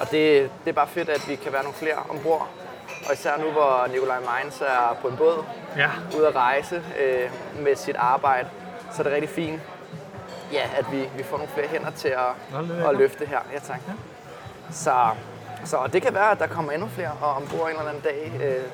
Og 0.00 0.10
det, 0.10 0.50
det 0.64 0.70
er 0.70 0.72
bare 0.74 0.88
fedt, 0.88 1.08
at 1.08 1.28
vi 1.28 1.34
kan 1.34 1.52
være 1.52 1.62
nogle 1.62 1.76
flere 1.78 1.96
ombord. 2.10 2.48
Og 3.08 3.12
især 3.14 3.36
nu, 3.38 3.50
hvor 3.50 3.86
Nikolaj 3.92 4.18
Mainz 4.20 4.60
er 4.60 4.96
på 5.02 5.08
en 5.08 5.16
båd, 5.16 5.44
Ja. 5.76 5.88
ude 6.18 6.26
at 6.28 6.36
rejse 6.36 6.82
øh, 7.02 7.30
med 7.62 7.76
sit 7.76 7.96
arbejde, 7.96 8.48
så 8.92 9.02
er 9.02 9.02
det 9.02 9.12
rigtig 9.12 9.30
fint, 9.30 9.60
ja, 10.52 10.68
at 10.78 10.92
vi, 10.92 11.08
vi 11.16 11.22
får 11.22 11.36
nogle 11.36 11.52
flere 11.54 11.66
hænder 11.68 11.90
til 11.90 12.12
Nå, 12.52 12.58
at, 12.58 12.64
er 12.70 12.88
at 12.88 12.96
løfte 12.96 13.26
her. 13.26 13.38
Ja, 13.52 13.58
tak. 13.58 13.80
Så, 14.70 14.94
så 15.64 15.88
det 15.92 16.02
kan 16.02 16.14
være, 16.14 16.30
at 16.30 16.38
der 16.38 16.46
kommer 16.46 16.72
endnu 16.72 16.88
flere 16.88 17.10
ombord 17.22 17.70
en 17.70 17.76
eller 17.76 17.88
anden 17.88 18.02
dag. 18.02 18.32
Øh, 18.42 18.64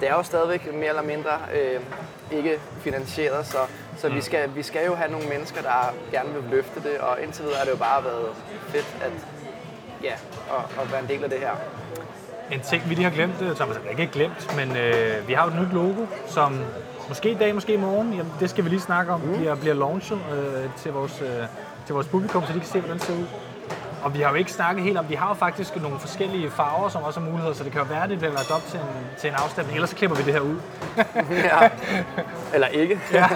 Det 0.00 0.08
er 0.08 0.14
jo 0.14 0.22
stadigvæk 0.22 0.74
mere 0.74 0.88
eller 0.88 1.02
mindre 1.02 1.30
øh, 1.54 1.80
ikke 2.30 2.60
finansieret, 2.80 3.46
så 3.46 3.58
Så 3.98 4.08
vi, 4.08 4.20
skal, 4.20 4.54
vi 4.54 4.62
skal 4.62 4.86
jo 4.86 4.94
have 4.94 5.10
nogle 5.10 5.28
mennesker, 5.28 5.62
der 5.62 5.94
gerne 6.12 6.32
vil 6.34 6.42
løfte 6.50 6.82
det, 6.82 6.98
og 6.98 7.22
indtil 7.22 7.44
videre 7.44 7.58
har 7.58 7.64
det 7.64 7.72
jo 7.72 7.76
bare 7.76 8.04
været 8.04 8.28
fedt 8.68 8.96
at, 9.02 9.12
ja, 10.02 10.12
at, 10.56 10.82
at 10.82 10.92
være 10.92 11.00
en 11.02 11.08
del 11.08 11.24
af 11.24 11.30
det 11.30 11.38
her. 11.38 11.50
En 12.50 12.60
ting, 12.60 12.82
vi 12.88 12.94
lige 12.94 13.04
har 13.04 13.10
glemt, 13.10 13.42
øh, 13.42 13.56
Thomas, 13.56 13.76
altså 13.76 13.90
ikke 13.90 14.12
glemt, 14.12 14.56
men 14.56 14.76
øh, 14.76 15.28
vi 15.28 15.32
har 15.32 15.44
jo 15.44 15.50
et 15.50 15.66
nyt 15.66 15.72
logo, 15.72 16.06
som 16.26 16.60
måske 17.08 17.30
i 17.30 17.34
dag, 17.34 17.54
måske 17.54 17.74
i 17.74 17.76
morgen, 17.76 18.12
jamen, 18.12 18.32
det 18.40 18.50
skal 18.50 18.64
vi 18.64 18.68
lige 18.68 18.80
snakke 18.80 19.12
om, 19.12 19.20
mm. 19.20 19.36
bliver, 19.36 19.54
bliver 19.54 19.74
launchet 19.74 20.18
øh, 20.32 20.70
til, 20.76 20.92
vores, 20.92 21.22
øh, 21.22 21.46
til 21.86 21.94
vores 21.94 22.06
publikum, 22.06 22.42
så 22.46 22.52
de 22.52 22.58
kan 22.58 22.68
se, 22.68 22.78
hvordan 22.78 22.96
det 22.96 23.06
ser 23.06 23.14
ud. 23.14 23.26
Og 24.02 24.14
vi 24.14 24.20
har 24.20 24.30
jo 24.30 24.34
ikke 24.34 24.52
snakket 24.52 24.84
helt 24.84 24.98
om, 24.98 25.08
vi 25.08 25.14
har 25.14 25.28
jo 25.28 25.34
faktisk 25.34 25.82
nogle 25.82 25.98
forskellige 25.98 26.50
farver, 26.50 26.88
som 26.88 27.02
også 27.02 27.20
har 27.20 27.26
muligheder, 27.26 27.54
så 27.54 27.64
det 27.64 27.72
kan 27.72 27.80
jo 27.80 27.86
være, 27.86 28.02
at 28.02 28.10
det 28.10 28.18
bliver 28.18 28.32
lagt 28.32 28.50
op 28.50 28.62
til 28.70 28.80
en, 28.80 29.18
til 29.20 29.30
en 29.30 29.34
afstemning, 29.34 29.74
ellers 29.74 29.90
så 29.90 29.96
klipper 29.96 30.16
vi 30.16 30.22
det 30.22 30.32
her 30.32 30.40
ud. 30.40 30.56
ja. 31.50 31.68
Eller 32.54 32.66
ikke. 32.66 33.00
ja. 33.12 33.28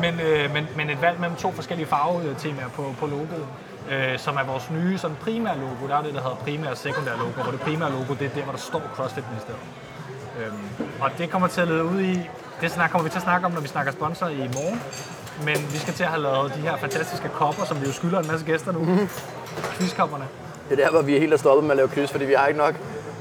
men, 0.00 0.20
øh, 0.20 0.54
men, 0.54 0.66
men 0.76 0.90
et 0.90 1.02
valg 1.02 1.20
mellem 1.20 1.36
to 1.36 1.52
forskellige 1.52 1.86
farvetemaer 1.86 2.68
på, 2.68 2.94
på 2.98 3.06
logoet, 3.06 3.46
øh, 3.90 4.18
som 4.18 4.36
er 4.36 4.44
vores 4.44 4.70
nye 4.70 4.98
sådan 4.98 5.16
primære 5.20 5.58
logo. 5.58 5.88
Der 5.88 5.96
er 5.96 6.02
det, 6.02 6.14
der 6.14 6.22
hedder 6.22 6.36
primær 6.36 6.70
og 6.70 6.76
sekundær 6.76 7.16
logo, 7.16 7.42
hvor 7.42 7.52
det 7.52 7.60
primære 7.60 7.90
logo, 7.90 8.14
det 8.14 8.26
er 8.26 8.34
der, 8.34 8.42
hvor 8.42 8.52
der 8.52 8.58
står 8.58 8.82
CrossFit 8.94 9.24
Ministeriet. 9.30 9.62
Øhm, 10.40 10.88
og 11.00 11.10
det 11.18 11.30
kommer 11.30 11.48
til 11.48 11.60
at 11.60 11.68
lede 11.68 11.84
ud 11.84 12.00
i, 12.00 12.20
det 12.60 12.70
snak, 12.70 12.90
kommer 12.90 13.04
vi 13.04 13.10
til 13.10 13.18
at 13.18 13.22
snakke 13.22 13.46
om, 13.46 13.52
når 13.52 13.60
vi 13.60 13.68
snakker 13.68 13.92
sponsor 13.92 14.28
i 14.28 14.48
morgen. 14.54 14.80
Men 15.44 15.56
vi 15.72 15.78
skal 15.78 15.94
til 15.94 16.02
at 16.02 16.08
have 16.08 16.22
lavet 16.22 16.54
de 16.54 16.60
her 16.60 16.76
fantastiske 16.76 17.28
kopper, 17.28 17.64
som 17.64 17.80
vi 17.80 17.86
jo 17.86 17.92
skylder 17.92 18.20
en 18.20 18.26
masse 18.26 18.46
gæster 18.46 18.72
nu. 18.72 19.08
Quizkopperne. 19.78 20.24
Det 20.68 20.80
er 20.80 20.84
der, 20.84 20.90
hvor 20.90 21.02
vi 21.02 21.16
er 21.16 21.20
helt 21.20 21.40
stoppet 21.40 21.64
med 21.64 21.70
at 21.70 21.76
lave 21.76 21.88
quiz, 21.88 22.10
fordi 22.10 22.24
vi 22.24 22.32
har 22.32 22.46
ikke 22.46 22.60
nok 22.60 22.74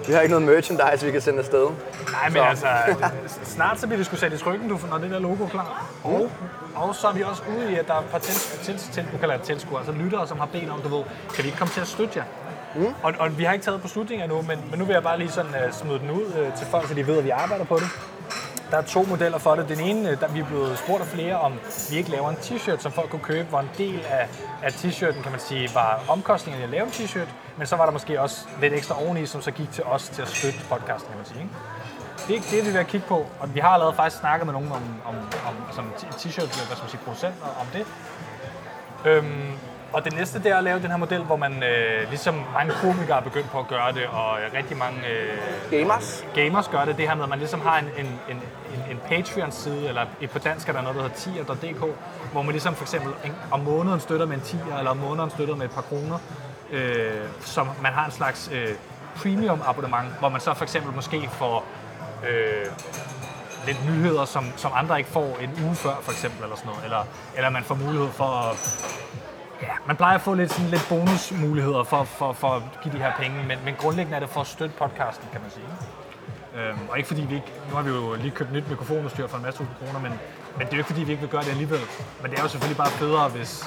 vi 0.07 0.13
har 0.13 0.21
ikke 0.21 0.31
noget 0.31 0.47
merchandise, 0.47 1.05
vi 1.05 1.11
kan 1.11 1.21
sende 1.21 1.39
afsted. 1.39 1.67
Nej, 2.11 2.29
men 2.29 2.57
så. 2.57 2.67
altså, 2.67 3.39
snart 3.43 3.79
så 3.79 3.87
bliver 3.87 3.97
det 3.97 4.05
skulle 4.05 4.19
sat 4.19 4.33
i 4.33 4.37
trykken, 4.37 4.69
du, 4.69 4.79
når 4.89 4.97
det 4.97 5.11
der 5.11 5.19
logo 5.19 5.43
er 5.43 5.47
klar. 5.47 5.85
Og, 6.03 6.31
og 6.75 6.95
så 6.95 7.07
er 7.07 7.13
vi 7.13 7.21
også 7.23 7.41
ude 7.57 7.71
i, 7.71 7.75
at 7.75 7.87
der 7.87 7.93
er 7.93 7.99
et 7.99 8.05
par 8.05 8.17
til, 8.17 8.33
til, 8.63 8.77
til, 8.91 9.05
tilskuere, 9.43 9.79
altså 9.79 9.93
lyttere, 10.03 10.27
som 10.27 10.39
har 10.39 10.45
bedt 10.45 10.69
om, 10.69 10.81
du 10.81 10.95
ved, 10.95 11.03
kan 11.35 11.43
vi 11.43 11.47
ikke 11.47 11.57
komme 11.57 11.73
til 11.73 11.81
at 11.81 11.87
støtte 11.87 12.13
jer? 12.19 12.23
Mm. 12.75 12.93
Og, 13.03 13.13
og, 13.19 13.37
vi 13.37 13.43
har 13.43 13.53
ikke 13.53 13.65
taget 13.65 13.81
beslutninger 13.81 14.23
endnu, 14.23 14.41
men, 14.41 14.59
men 14.69 14.79
nu 14.79 14.85
vil 14.85 14.93
jeg 14.93 15.03
bare 15.03 15.19
lige 15.19 15.31
sådan 15.31 15.51
uh, 15.51 15.73
smide 15.73 15.99
den 15.99 16.11
ud 16.11 16.25
uh, 16.25 16.57
til 16.57 16.67
folk, 16.67 16.87
så 16.87 16.93
de 16.93 17.07
ved, 17.07 17.17
at 17.17 17.23
vi 17.23 17.29
arbejder 17.29 17.65
på 17.65 17.75
det. 17.75 17.87
Der 18.71 18.77
er 18.77 18.81
to 18.81 19.03
modeller 19.03 19.37
for 19.37 19.55
det. 19.55 19.69
Den 19.69 19.79
ene, 19.79 20.15
der 20.15 20.27
vi 20.27 20.39
er 20.39 20.45
blevet 20.45 20.77
spurgt 20.77 21.01
af 21.01 21.07
flere, 21.07 21.39
om 21.39 21.53
vi 21.89 21.97
ikke 21.97 22.11
laver 22.11 22.29
en 22.29 22.35
t-shirt, 22.35 22.81
som 22.81 22.91
folk 22.91 23.09
kunne 23.09 23.21
købe, 23.21 23.49
hvor 23.49 23.59
en 23.59 23.69
del 23.77 23.99
af, 24.09 24.27
af 24.63 24.71
t-shirten, 24.71 25.21
kan 25.23 25.31
man 25.31 25.39
sige, 25.39 25.69
var 25.73 26.03
omkostningen 26.07 26.63
at 26.63 26.69
lave 26.69 26.83
en 26.83 26.91
t-shirt, 26.91 27.27
men 27.57 27.67
så 27.67 27.75
var 27.75 27.85
der 27.85 27.91
måske 27.91 28.21
også 28.21 28.47
lidt 28.61 28.73
ekstra 28.73 29.03
oveni, 29.05 29.25
som 29.25 29.41
så 29.41 29.51
gik 29.51 29.71
til 29.71 29.83
os 29.83 30.09
til 30.09 30.21
at 30.21 30.27
støtte 30.27 30.59
podcasten, 30.69 31.09
kan 31.09 31.17
man 31.17 31.25
sige. 31.25 31.41
Ikke? 31.41 31.53
Det, 32.27 32.57
er 32.57 32.63
det, 32.63 32.73
vi 32.73 32.77
vil 32.77 32.85
kigge 32.85 33.07
på, 33.07 33.25
og 33.39 33.55
vi 33.55 33.59
har 33.59 33.69
allerede 33.69 33.95
faktisk 33.95 34.19
snakket 34.19 34.45
med 34.45 34.53
nogen 34.53 34.71
om, 34.71 34.83
om, 35.05 35.15
om 35.47 35.55
som 35.75 35.93
t-shirt, 35.99 36.67
hvad 36.67 36.75
skal 36.75 36.83
man 36.83 36.89
sige, 36.89 37.01
producenter 37.05 37.45
om 37.61 37.67
det. 37.73 37.85
Øhm, 39.05 39.51
og 39.93 40.05
det 40.05 40.13
næste, 40.13 40.39
det 40.39 40.51
er 40.51 40.57
at 40.57 40.63
lave 40.63 40.79
den 40.81 40.89
her 40.91 40.97
model, 40.97 41.21
hvor 41.21 41.35
man, 41.35 41.63
øh, 41.63 42.09
ligesom 42.09 42.35
mange 42.53 42.73
komikere 42.81 43.17
er 43.17 43.21
begyndt 43.21 43.49
på 43.49 43.59
at 43.59 43.67
gøre 43.67 43.91
det, 43.91 44.05
og 44.05 44.37
rigtig 44.53 44.77
mange 44.77 44.99
øh, 45.07 45.37
gamers. 45.71 46.25
gamers 46.35 46.67
gør 46.67 46.85
det, 46.85 46.97
det 46.97 47.07
her 47.07 47.15
med, 47.15 47.23
at 47.23 47.29
man 47.29 47.39
ligesom 47.39 47.61
har 47.61 47.79
en, 47.79 47.85
en, 47.97 48.05
en, 48.05 48.37
en, 48.73 48.91
en 48.91 48.99
Patreon-side, 49.07 49.87
eller 49.87 50.05
på 50.31 50.39
dansk 50.39 50.69
er 50.69 50.73
der 50.73 50.81
noget, 50.81 50.95
der 50.95 51.01
hedder 51.01 51.15
tier.dk, 51.15 51.95
hvor 52.31 52.41
man 52.41 52.51
ligesom 52.51 52.75
for 52.75 52.83
eksempel 52.83 53.13
en, 53.25 53.33
om 53.51 53.59
måneden 53.59 53.99
støtter 53.99 54.25
med 54.25 54.35
en 54.35 54.41
tier, 54.41 54.77
eller 54.77 54.91
om 54.91 54.97
måneden 54.97 55.29
støtter 55.29 55.55
med 55.55 55.65
et 55.65 55.71
par 55.71 55.81
kroner, 55.81 56.19
øh, 56.71 57.21
som 57.41 57.69
man 57.81 57.93
har 57.93 58.05
en 58.05 58.11
slags 58.11 58.49
øh, 58.53 58.75
premium 59.15 59.61
abonnement, 59.65 60.07
hvor 60.19 60.29
man 60.29 60.41
så 60.41 60.53
for 60.53 60.63
eksempel 60.63 60.95
måske 60.95 61.29
får 61.31 61.65
øh, 62.29 62.65
lidt 63.65 63.85
nyheder, 63.85 64.25
som, 64.25 64.45
som 64.55 64.71
andre 64.75 64.97
ikke 64.97 65.09
får 65.09 65.37
en 65.41 65.65
uge 65.65 65.75
før, 65.75 65.95
for 66.01 66.11
eksempel, 66.11 66.43
eller 66.43 66.55
sådan 66.55 66.69
noget. 66.69 66.83
Eller, 66.83 67.03
eller 67.35 67.49
man 67.49 67.63
får 67.63 67.75
mulighed 67.75 68.09
for 68.09 68.25
at 68.25 68.55
Ja, 69.61 69.73
man 69.87 69.95
plejer 69.95 70.15
at 70.15 70.21
få 70.21 70.33
lidt, 70.33 70.51
sådan, 70.51 70.69
lidt 70.69 70.85
bonusmuligheder 70.89 71.83
for, 71.83 72.03
for, 72.03 72.33
for 72.33 72.47
at 72.47 72.61
give 72.83 72.93
de 72.93 72.97
her 72.97 73.11
penge, 73.19 73.43
men, 73.47 73.57
men 73.65 73.75
grundlæggende 73.75 74.15
er 74.15 74.19
det 74.19 74.29
for 74.29 74.41
at 74.41 74.47
støtte 74.47 74.75
podcasten, 74.77 75.27
kan 75.31 75.41
man 75.41 75.51
sige. 75.51 75.65
Øhm, 76.55 76.89
og 76.89 76.97
ikke 76.97 77.07
fordi 77.07 77.21
vi 77.21 77.35
ikke, 77.35 77.51
nu 77.69 77.75
har 77.75 77.83
vi 77.83 77.89
jo 77.89 78.15
lige 78.15 78.31
købt 78.31 78.53
nyt 78.53 78.69
mikrofonudstyr 78.69 79.27
for 79.27 79.37
en 79.37 79.43
masse 79.43 79.59
tusind 79.59 79.75
kroner, 79.79 79.99
men, 79.99 80.19
men 80.57 80.67
det 80.67 80.73
er 80.73 80.77
jo 80.77 80.77
ikke 80.77 80.87
fordi, 80.87 81.03
vi 81.03 81.11
ikke 81.11 81.21
vil 81.21 81.29
gøre 81.29 81.41
det 81.41 81.49
alligevel. 81.49 81.79
Men 82.21 82.31
det 82.31 82.39
er 82.39 82.43
jo 82.43 82.49
selvfølgelig 82.49 82.77
bare 82.77 82.89
federe, 82.89 83.29
hvis, 83.29 83.63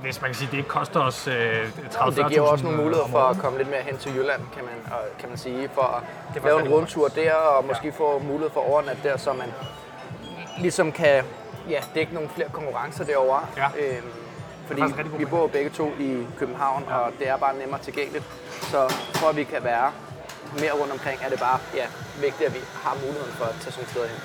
hvis 0.00 0.20
man 0.20 0.30
kan 0.30 0.34
sige, 0.34 0.50
det 0.50 0.56
ikke 0.56 0.68
koster 0.68 1.00
os 1.00 1.28
øh, 1.28 1.34
30 1.90 2.22
Det 2.22 2.30
giver 2.30 2.40
også 2.40 2.64
nogle 2.64 2.78
muligheder 2.82 3.08
for 3.08 3.18
at 3.18 3.38
komme 3.38 3.58
lidt 3.58 3.70
mere 3.70 3.82
hen 3.82 3.98
til 3.98 4.16
Jylland, 4.16 4.42
kan 4.54 4.64
man, 4.64 4.92
og, 4.92 5.00
kan 5.18 5.28
man 5.28 5.38
sige, 5.38 5.68
for 5.74 6.02
at 6.36 6.44
lave 6.44 6.60
en 6.60 6.68
rundtur 6.68 7.08
der, 7.08 7.32
og 7.34 7.64
måske 7.64 7.86
ja. 7.86 7.92
få 7.98 8.18
mulighed 8.18 8.50
for 8.50 8.60
overnat 8.70 8.98
der, 9.02 9.16
så 9.16 9.32
man 9.32 9.52
ligesom 10.58 10.92
kan 10.92 11.24
ja, 11.70 11.80
dække 11.94 12.14
nogle 12.14 12.28
flere 12.28 12.48
konkurrencer 12.52 13.04
derovre. 13.04 13.40
Ja. 13.56 13.66
Øhm, 13.78 14.10
fordi 14.68 14.82
vi 15.18 15.24
bor 15.24 15.46
begge 15.46 15.70
to 15.70 15.86
i 15.98 16.26
København, 16.38 16.84
ja. 16.88 16.94
og 16.94 17.12
det 17.18 17.28
er 17.28 17.36
bare 17.36 17.54
nemmere 17.58 17.80
tilgængeligt. 17.82 18.24
Så 18.70 18.80
for 19.14 19.28
at 19.28 19.36
vi 19.36 19.44
kan 19.44 19.64
være 19.64 19.92
mere 20.62 20.72
rundt 20.80 20.92
omkring, 20.92 21.20
er 21.24 21.28
det 21.28 21.40
bare 21.40 21.58
ja, 21.74 21.86
vigtigt, 22.20 22.46
at 22.48 22.54
vi 22.54 22.60
har 22.84 22.94
muligheden 23.04 23.34
for 23.40 23.44
at 23.44 23.54
tage 23.60 23.72
sådan 23.72 23.84
et 23.84 23.90
sted 23.90 24.02
hen. 24.12 24.20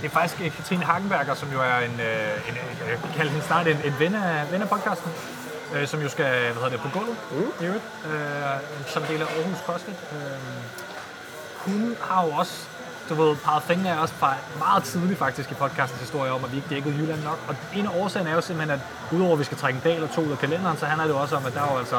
Det 0.00 0.06
er 0.06 0.10
faktisk 0.10 0.40
øh, 0.40 0.50
Katrine 0.56 0.84
Hagenberger, 0.84 1.34
som 1.34 1.48
jo 1.52 1.60
er 1.60 1.78
en, 1.88 1.96
øh, 2.00 2.48
en, 2.48 2.54
en 2.54 2.88
jeg 2.88 2.98
kalder 3.16 3.32
hende 3.32 3.46
snart 3.46 3.66
en, 3.66 3.76
en 3.84 3.94
ven, 3.98 4.14
af, 4.14 4.52
ven 4.52 4.62
af 4.62 4.68
podcasten, 4.68 5.10
øh, 5.74 5.86
som 5.86 6.02
jo 6.02 6.08
skal 6.08 6.30
hvad 6.52 6.54
hedder 6.54 6.68
det, 6.68 6.80
på 6.80 6.88
gulvet 6.98 7.16
mm. 7.32 7.50
i 7.60 7.64
øvrigt, 7.68 7.84
øh, 8.06 8.86
som 8.86 9.02
del 9.02 9.20
af 9.22 9.28
Aarhus 9.36 9.58
CrossFit. 9.66 10.00
Øh, 10.12 10.38
hun 11.64 11.96
har 12.00 12.26
jo 12.26 12.30
også 12.32 12.68
du 13.10 13.14
ved, 13.22 13.36
peget 13.36 13.62
fingrene 13.62 13.90
af 13.96 14.02
os 14.02 14.10
fra 14.10 14.34
meget 14.58 14.84
tidligt 14.84 15.18
faktisk 15.18 15.50
i 15.50 15.54
podcastens 15.54 16.00
historie 16.00 16.32
om, 16.32 16.44
at 16.44 16.52
vi 16.52 16.56
ikke 16.56 16.68
dækkede 16.74 16.94
Jylland 16.98 17.22
nok. 17.22 17.38
Og 17.48 17.54
en 17.74 17.86
af 17.86 17.90
årsagen 18.00 18.26
er 18.26 18.34
jo 18.34 18.40
simpelthen, 18.40 18.80
at 18.80 18.80
udover 19.12 19.32
at 19.32 19.38
vi 19.38 19.44
skal 19.44 19.58
trække 19.58 19.76
en 19.76 19.82
dag 19.84 19.94
eller 19.94 20.08
to 20.08 20.20
ud 20.20 20.32
af 20.32 20.38
kalenderen, 20.38 20.76
så 20.76 20.86
handler 20.86 21.06
det 21.06 21.14
jo 21.14 21.18
også 21.18 21.36
om, 21.36 21.46
at 21.46 21.54
der 21.54 21.62
er 21.62 21.72
jo 21.72 21.78
altså 21.78 21.96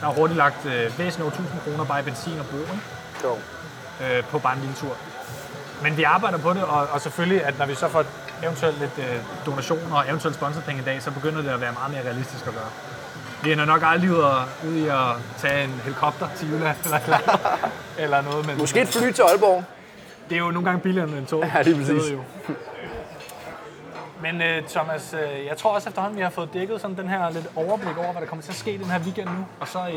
der 0.00 0.06
er 0.10 0.12
hurtigt 0.12 0.36
lagt 0.36 0.66
øh, 0.66 0.98
væsentligt 0.98 1.20
over 1.20 1.30
1000 1.30 1.60
kroner 1.64 1.84
bare 1.84 2.00
i 2.00 2.02
benzin 2.02 2.38
og 2.38 2.46
brug, 2.46 2.66
Jo. 3.24 3.38
Øh, 4.04 4.24
på 4.24 4.38
bare 4.38 4.54
en 4.54 4.60
lille 4.60 4.74
tur. 4.76 4.96
Men 5.82 5.96
vi 5.96 6.02
arbejder 6.02 6.38
på 6.38 6.52
det, 6.52 6.62
og, 6.62 6.86
og 6.92 7.00
selvfølgelig, 7.00 7.44
at 7.44 7.58
når 7.58 7.66
vi 7.66 7.74
så 7.74 7.88
får 7.88 8.04
eventuelt 8.42 8.78
lidt 8.80 8.98
øh, 8.98 9.16
donationer 9.46 9.96
og 9.96 10.08
eventuelt 10.08 10.36
sponsorpenge 10.36 10.82
i 10.82 10.84
dag, 10.84 11.02
så 11.02 11.10
begynder 11.10 11.42
det 11.42 11.48
at 11.48 11.60
være 11.60 11.72
meget 11.72 11.92
mere 11.92 12.02
realistisk 12.02 12.46
at 12.46 12.52
gøre. 12.52 12.70
Vi 13.42 13.52
ender 13.52 13.64
nok 13.64 13.82
aldrig 13.84 14.10
ud, 14.10 14.24
ud 14.68 14.74
i 14.74 14.88
at 14.88 15.06
tage 15.38 15.64
en 15.64 15.80
helikopter 15.84 16.28
til 16.36 16.52
Jylland 16.52 16.76
eller, 16.84 17.18
eller 18.04 18.20
noget. 18.20 18.46
Men, 18.46 18.58
Måske 18.58 18.80
et 18.80 18.88
fly 18.88 19.12
til 19.12 19.22
Aalborg. 19.22 19.64
Det 20.28 20.34
er 20.34 20.38
jo 20.38 20.50
nogle 20.50 20.68
gange 20.68 20.80
billigere 20.80 21.08
end 21.08 21.18
en 21.18 21.26
tog. 21.26 21.44
Ja, 21.54 21.62
det 21.62 21.72
er 21.72 21.76
præcis. 21.76 22.12
Jo. 22.12 22.18
Men 24.22 24.34
uh, 24.34 24.68
Thomas, 24.68 25.14
uh, 25.14 25.46
jeg 25.46 25.56
tror 25.56 25.70
også 25.70 25.88
efterhånden, 25.88 26.18
vi 26.18 26.22
har 26.22 26.30
fået 26.30 26.48
dækket 26.52 26.80
sådan 26.80 26.96
den 26.96 27.08
her 27.08 27.30
lidt 27.30 27.46
overblik 27.56 27.98
over, 27.98 28.12
hvad 28.12 28.22
der 28.22 28.28
kommer 28.28 28.42
til 28.42 28.52
at 28.52 28.56
ske 28.56 28.78
den 28.78 28.84
her 28.84 29.00
weekend 29.00 29.28
nu. 29.28 29.46
Og 29.60 29.68
så, 29.68 29.78
uh, 29.78 29.94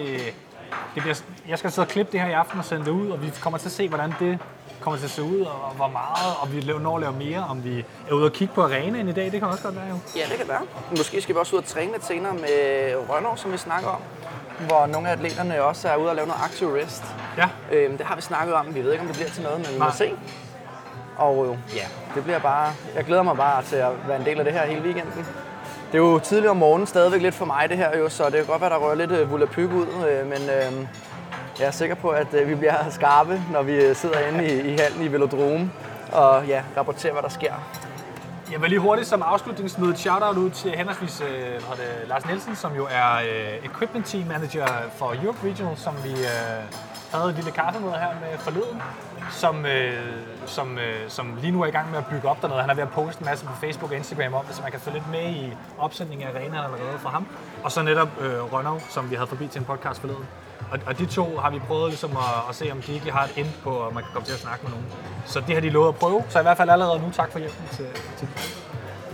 det 0.96 1.03
bliver, 1.03 1.22
jeg 1.48 1.60
skal 1.60 1.72
sidde 1.72 1.86
og 1.86 1.89
klippe 1.89 2.12
det 2.12 2.22
her 2.22 2.27
i 2.29 2.34
aften 2.34 2.60
og 2.60 2.65
sende 2.65 2.86
det 2.86 2.91
ud, 2.91 3.10
og 3.10 3.22
vi 3.22 3.31
kommer 3.41 3.57
til 3.60 3.65
at 3.65 3.72
se, 3.72 3.88
hvordan 3.88 4.13
det 4.19 4.39
kommer 4.81 4.98
til 4.98 5.05
at 5.05 5.12
se 5.12 5.24
ud, 5.24 5.41
og 5.41 5.72
hvor 5.75 5.88
meget, 5.88 6.36
og 6.41 6.53
vi 6.53 6.74
når 6.79 6.96
at 6.96 7.01
lave 7.01 7.13
mere, 7.13 7.46
om 7.50 7.63
vi 7.63 7.86
er 8.10 8.13
ude 8.13 8.25
og 8.25 8.34
kigge 8.34 8.53
på 8.53 8.63
arenaen 8.63 9.10
i 9.10 9.12
dag, 9.12 9.31
det 9.31 9.39
kan 9.39 9.43
også 9.43 9.63
godt 9.63 9.75
være 9.75 9.88
jo. 9.89 9.98
Ja, 10.15 10.22
det 10.29 10.38
kan 10.38 10.48
være. 10.48 10.62
Måske 10.98 11.22
skal 11.22 11.36
vi 11.36 11.39
også 11.39 11.55
ud 11.55 11.62
og 11.62 11.67
træne 11.67 11.91
lidt 11.91 12.05
senere 12.05 12.34
med 12.34 12.96
Rønner, 13.10 13.36
som 13.36 13.51
vi 13.51 13.57
snakker 13.57 13.89
om 13.89 14.01
hvor 14.59 14.85
nogle 14.85 15.09
af 15.09 15.13
atleterne 15.13 15.63
også 15.63 15.89
er 15.89 15.95
ude 15.95 16.09
og 16.09 16.15
lave 16.15 16.27
noget 16.27 16.41
active 16.43 16.81
rest. 16.81 17.03
Ja. 17.37 17.49
Øhm, 17.71 17.97
det 17.97 18.05
har 18.05 18.15
vi 18.15 18.21
snakket 18.21 18.53
om. 18.55 18.75
Vi 18.75 18.83
ved 18.83 18.91
ikke, 18.91 19.01
om 19.01 19.07
det 19.07 19.15
bliver 19.15 19.29
til 19.29 19.43
noget, 19.43 19.59
men 19.59 19.67
vi 19.73 19.79
må 19.79 19.91
se. 19.93 20.11
Og 21.17 21.57
ja, 21.75 21.85
det 22.15 22.23
bliver 22.23 22.39
bare... 22.39 22.73
Jeg 22.95 23.03
glæder 23.03 23.23
mig 23.23 23.37
bare 23.37 23.63
til 23.63 23.75
at 23.75 23.91
være 24.07 24.19
en 24.19 24.25
del 24.25 24.39
af 24.39 24.45
det 24.45 24.53
her 24.53 24.65
hele 24.65 24.81
weekenden. 24.81 25.25
Det 25.91 25.93
er 25.93 25.97
jo 25.97 26.19
tidligere 26.19 26.51
om 26.51 26.57
morgenen 26.57 26.87
stadigvæk 26.87 27.21
lidt 27.21 27.35
for 27.35 27.45
mig 27.45 27.69
det 27.69 27.77
her 27.77 27.97
jo, 27.97 28.09
så 28.09 28.25
det 28.25 28.33
kan 28.33 28.45
godt 28.45 28.61
være, 28.61 28.69
der 28.69 28.77
rører 28.77 28.95
lidt 28.95 29.11
uh, 29.11 29.31
volapyk 29.31 29.71
ud, 29.71 29.87
uh, 29.87 30.27
men 30.27 30.41
uh, 30.41 30.87
jeg 31.59 31.67
er 31.67 31.71
sikker 31.71 31.95
på, 31.95 32.09
at 32.09 32.27
uh, 32.41 32.49
vi 32.49 32.55
bliver 32.55 32.89
skarpe, 32.89 33.41
når 33.53 33.61
vi 33.61 33.93
sidder 33.93 34.19
inde 34.19 34.45
i, 34.45 34.73
i 34.73 34.77
hallen 34.77 35.01
i 35.03 35.07
Velodrome 35.07 35.71
og 36.11 36.47
ja, 36.47 36.63
rapporterer, 36.77 37.13
hvad 37.13 37.23
der 37.23 37.29
sker. 37.29 37.53
Jeg 38.51 38.61
vil 38.61 38.69
lige 38.69 38.79
hurtigt 38.79 39.07
som 39.07 39.21
afslutningsmøde 39.21 39.91
et 39.91 39.99
shout-out 39.99 40.37
ud 40.37 40.49
til 40.49 40.71
henholdsvis 40.71 41.21
øh, 41.21 41.27
det, 41.77 42.07
Lars 42.07 42.25
Nielsen, 42.25 42.55
som 42.55 42.75
jo 42.75 42.87
er 42.91 43.15
øh, 43.15 43.65
Equipment 43.65 44.05
Team 44.05 44.27
Manager 44.27 44.67
for 44.97 45.15
Europe 45.23 45.37
Regional, 45.43 45.77
som 45.77 45.93
vi 46.03 46.11
øh, 46.11 46.63
havde 47.13 47.29
et 47.29 47.35
lille 47.35 47.51
kaffemøde 47.51 47.93
her 47.93 48.13
med 48.21 48.37
forleden, 48.37 48.81
som, 49.31 49.65
øh, 49.65 49.93
som, 50.45 50.77
øh, 50.77 51.09
som 51.09 51.37
lige 51.41 51.51
nu 51.51 51.61
er 51.61 51.65
i 51.65 51.71
gang 51.71 51.91
med 51.91 51.97
at 51.97 52.05
bygge 52.05 52.29
op 52.29 52.41
dernede. 52.41 52.61
Han 52.61 52.69
er 52.69 52.73
ved 52.73 52.83
at 52.83 52.89
poste 52.89 53.21
en 53.21 53.25
masse 53.25 53.45
på 53.45 53.53
Facebook 53.53 53.91
og 53.91 53.97
Instagram 53.97 54.33
om 54.33 54.45
så 54.51 54.61
man 54.61 54.71
kan 54.71 54.79
få 54.79 54.89
lidt 54.89 55.11
med 55.11 55.29
i 55.29 55.53
opsætningen 55.77 56.27
af 56.27 56.31
arenaen 56.31 56.53
allerede 56.55 56.99
fra 56.99 57.09
ham. 57.09 57.27
Og 57.63 57.71
så 57.71 57.81
netop 57.81 58.09
øh, 58.21 58.53
Rønnow, 58.53 58.79
som 58.89 59.09
vi 59.09 59.15
havde 59.15 59.27
forbi 59.27 59.47
til 59.47 59.59
en 59.59 59.65
podcast 59.65 59.99
forleden. 59.99 60.25
Og, 60.71 60.79
og 60.85 60.97
de 60.97 61.05
to 61.05 61.37
har 61.37 61.49
vi 61.49 61.59
prøvet 61.59 61.89
ligesom 61.89 62.11
at, 62.11 62.49
at 62.49 62.55
se, 62.55 62.71
om 62.71 62.81
de 62.81 62.93
ikke 62.93 63.11
har 63.11 63.23
et 63.23 63.37
ind 63.37 63.47
på, 63.63 63.85
at 63.87 63.93
man 63.93 64.03
kan 64.03 64.11
komme 64.13 64.25
til 64.25 64.33
at 64.33 64.39
snakke 64.39 64.63
med 64.63 64.71
nogen. 64.71 64.85
Så 65.25 65.39
det 65.39 65.53
har 65.55 65.61
de 65.61 65.69
lovet 65.69 65.87
at 65.87 65.95
prøve. 65.95 66.23
Så 66.29 66.39
i 66.39 66.41
hvert 66.41 66.57
fald 66.57 66.69
allerede 66.69 66.99
nu 66.99 67.11
tak 67.11 67.31
for 67.31 67.39
hjælpen 67.39 67.67
til, 67.71 67.87
til 68.17 68.27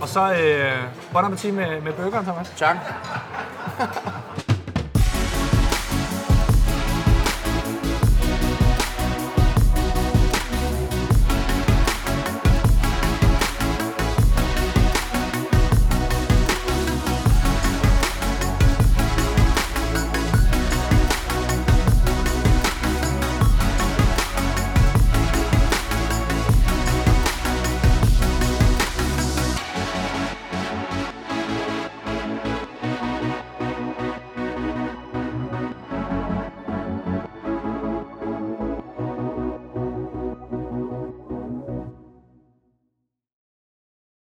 Og 0.02 0.08
så 0.08 0.34
øh, 0.34 0.84
bon 1.14 1.26
appetit 1.26 1.54
med, 1.54 1.82
med 1.82 1.94
burgeren, 1.94 2.26
Thomas. 2.26 2.54
Tak. 2.58 2.78